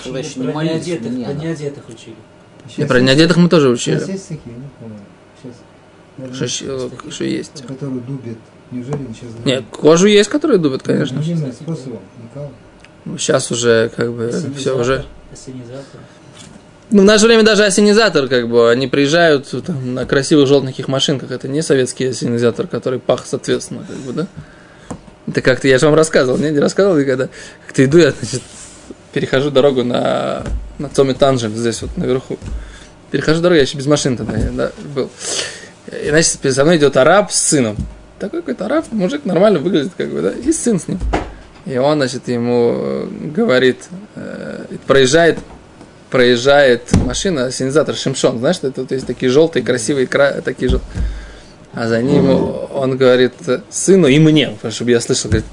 Что 0.00 0.16
еще 0.16 0.40
не 0.40 0.46
Про 0.46 0.54
молились, 0.54 0.86
неодетых, 0.86 1.12
меня 1.12 1.26
про 1.26 1.34
неодетых 1.34 1.88
учили. 1.88 2.16
И 2.76 2.84
про 2.84 3.00
неодетых 3.00 3.36
мы 3.36 3.48
тоже 3.48 3.76
Сейчас 3.76 4.02
учили. 4.02 4.12
есть 4.12 4.28
такие, 4.28 4.56
не 4.56 4.68
помню. 4.78 4.98
Сейчас. 5.42 5.54
наверное, 6.16 6.48
Что, 6.48 7.10
что 7.10 7.24
есть. 7.24 7.62
Которые 7.66 8.00
дубят. 8.00 8.38
Неужели 8.70 8.94
они 8.96 9.14
сейчас 9.14 9.30
Нет, 9.44 9.64
кожу 9.70 10.06
есть, 10.06 10.30
которые 10.30 10.58
дубят, 10.58 10.82
конечно. 10.82 11.18
Единым 11.18 11.52
способом, 11.52 12.00
никого. 12.22 12.50
Сейчас 13.18 13.50
уже, 13.50 13.90
как 13.94 14.12
бы, 14.12 14.32
все 14.56 14.78
уже. 14.78 15.04
Ассенизатор. 15.32 16.00
Ну, 16.90 17.02
в 17.02 17.04
наше 17.04 17.26
время 17.26 17.42
даже 17.42 17.64
осенизатор, 17.64 18.28
как 18.28 18.48
бы, 18.48 18.70
они 18.70 18.86
приезжают 18.86 19.48
там, 19.64 19.94
на 19.94 20.04
красивых 20.04 20.46
желтеньких 20.46 20.88
машинках. 20.88 21.30
Это 21.30 21.48
не 21.48 21.62
советский 21.62 22.06
осенизатор, 22.06 22.66
который 22.66 22.98
пах 22.98 23.24
соответственно, 23.26 23.84
как 23.86 23.96
бы, 23.96 24.12
да? 24.12 24.26
Это 25.26 25.40
как-то, 25.40 25.68
я 25.68 25.78
же 25.78 25.86
вам 25.86 25.94
рассказывал, 25.94 26.38
не, 26.38 26.50
не 26.50 26.58
рассказывал 26.58 26.98
никогда. 26.98 27.28
Как-то 27.66 27.84
иду 27.84 27.98
я, 27.98 28.10
значит, 28.10 28.42
перехожу 29.12 29.50
дорогу 29.50 29.84
на, 29.84 30.44
на 30.78 30.88
Цоме 30.88 31.14
Танжель, 31.14 31.50
здесь 31.50 31.82
вот 31.82 31.96
наверху. 31.96 32.38
Перехожу 33.10 33.40
дорогу, 33.40 33.56
я 33.56 33.62
еще 33.62 33.76
без 33.76 33.86
машин 33.86 34.16
тогда 34.16 34.36
я, 34.36 34.50
да, 34.50 34.72
был. 34.94 35.10
И, 35.88 36.08
значит, 36.08 36.38
передо 36.38 36.64
мной 36.64 36.78
идет 36.78 36.96
араб 36.96 37.30
с 37.30 37.40
сыном. 37.40 37.76
Такой 38.18 38.40
какой-то 38.40 38.66
араб, 38.66 38.86
мужик 38.92 39.24
нормально 39.24 39.58
выглядит, 39.58 39.92
как 39.96 40.10
бы, 40.10 40.22
да, 40.22 40.30
и 40.30 40.52
сын 40.52 40.78
с 40.80 40.88
ним. 40.88 40.98
И 41.66 41.76
он, 41.76 41.98
значит, 41.98 42.28
ему 42.28 42.74
э, 42.76 43.08
говорит, 43.34 43.88
э, 44.16 44.64
проезжает 44.86 45.38
проезжает 46.10 46.92
машина, 47.06 47.50
синизатор 47.50 47.96
Шимшон, 47.96 48.38
знаешь, 48.38 48.56
что 48.56 48.68
это 48.68 48.82
вот 48.82 48.92
есть 48.92 49.06
такие 49.06 49.32
желтые, 49.32 49.64
красивые, 49.64 50.06
кра... 50.06 50.42
такие 50.42 50.70
же. 50.70 50.78
А 51.72 51.88
за 51.88 52.02
ним 52.02 52.28
он 52.28 52.98
говорит 52.98 53.32
сыну 53.70 54.08
и 54.08 54.18
мне, 54.18 54.54
чтобы 54.68 54.90
я 54.90 55.00
слышал, 55.00 55.30
говорит, 55.30 55.46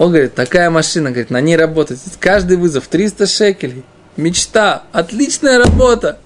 он 0.00 0.12
говорит, 0.12 0.34
такая 0.34 0.70
машина, 0.70 1.10
говорит, 1.10 1.28
на 1.28 1.42
ней 1.42 1.56
работать, 1.56 2.00
каждый 2.20 2.56
вызов 2.56 2.88
300 2.88 3.26
шекелей, 3.26 3.84
мечта, 4.16 4.84
отличная 4.92 5.58
работа. 5.58 6.18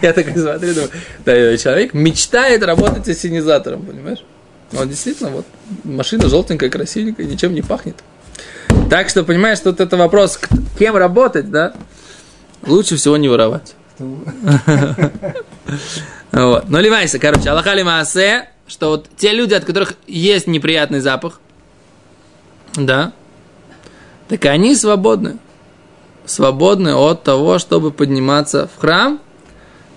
Я 0.00 0.12
такой 0.12 0.40
смотрю, 0.40 0.72
думаю, 0.72 0.90
да, 1.24 1.56
человек 1.56 1.92
мечтает 1.92 2.62
работать 2.62 3.08
ассенизатором, 3.08 3.84
понимаешь? 3.84 4.24
Он 4.78 4.88
действительно, 4.88 5.30
вот, 5.30 5.46
машина 5.82 6.28
желтенькая, 6.28 6.70
красивенькая, 6.70 7.26
ничем 7.26 7.54
не 7.54 7.62
пахнет. 7.62 7.96
Так 8.88 9.08
что, 9.08 9.24
понимаешь, 9.24 9.58
тут 9.58 9.80
это 9.80 9.96
вопрос, 9.96 10.38
кем 10.78 10.94
работать, 10.94 11.50
да? 11.50 11.74
Лучше 12.64 12.94
всего 12.94 13.16
не 13.16 13.28
воровать. 13.28 13.74
Вот. 16.30 16.68
Но 16.68 16.78
ливайся, 16.78 17.18
короче, 17.18 17.50
Аллаха 17.50 17.74
Маасе, 17.82 18.48
что 18.68 18.90
вот 18.90 19.08
те 19.16 19.32
люди, 19.32 19.54
от 19.54 19.64
которых 19.64 19.94
есть 20.06 20.46
неприятный 20.46 21.00
запах, 21.00 21.40
да, 22.76 23.12
так 24.28 24.44
они 24.46 24.74
свободны. 24.74 25.38
Свободны 26.26 26.94
от 26.94 27.22
того, 27.22 27.58
чтобы 27.58 27.90
подниматься 27.90 28.68
в 28.74 28.80
храм 28.80 29.20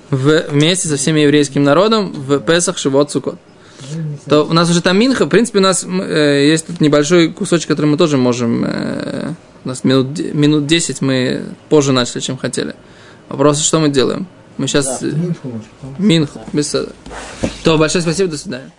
в- 0.09 0.47
вместе 0.49 0.87
со 0.89 0.97
всеми 0.97 1.21
еврейским 1.21 1.63
народом 1.63 2.11
в 2.11 2.39
Песах 2.39 2.77
Шивот 2.77 3.11
Сукот. 3.11 3.37
То 4.25 4.43
у 4.43 4.53
нас 4.53 4.69
уже 4.69 4.81
там 4.81 4.97
Минха, 4.99 5.25
в 5.25 5.29
принципе, 5.29 5.59
у 5.59 5.61
нас 5.61 5.85
э, 5.85 6.47
есть 6.49 6.67
тут 6.67 6.81
небольшой 6.81 7.31
кусочек, 7.31 7.69
который 7.69 7.85
мы 7.85 7.97
тоже 7.97 8.17
можем, 8.17 8.65
э, 8.65 9.33
у 9.63 9.67
нас 9.67 9.83
минут, 9.83 10.17
минут 10.33 10.65
10 10.67 11.01
мы 11.01 11.43
позже 11.69 11.91
начали, 11.93 12.19
чем 12.19 12.37
хотели. 12.37 12.75
Вопрос, 13.29 13.61
что 13.61 13.79
мы 13.79 13.89
делаем? 13.89 14.27
Мы 14.57 14.67
сейчас... 14.67 15.01
Минху, 15.01 15.47
может, 15.47 15.67
потом. 15.79 15.95
Минху, 15.99 16.41
без. 16.51 16.75
То, 17.63 17.77
большое 17.77 18.01
спасибо, 18.01 18.29
до 18.31 18.37
свидания. 18.37 18.71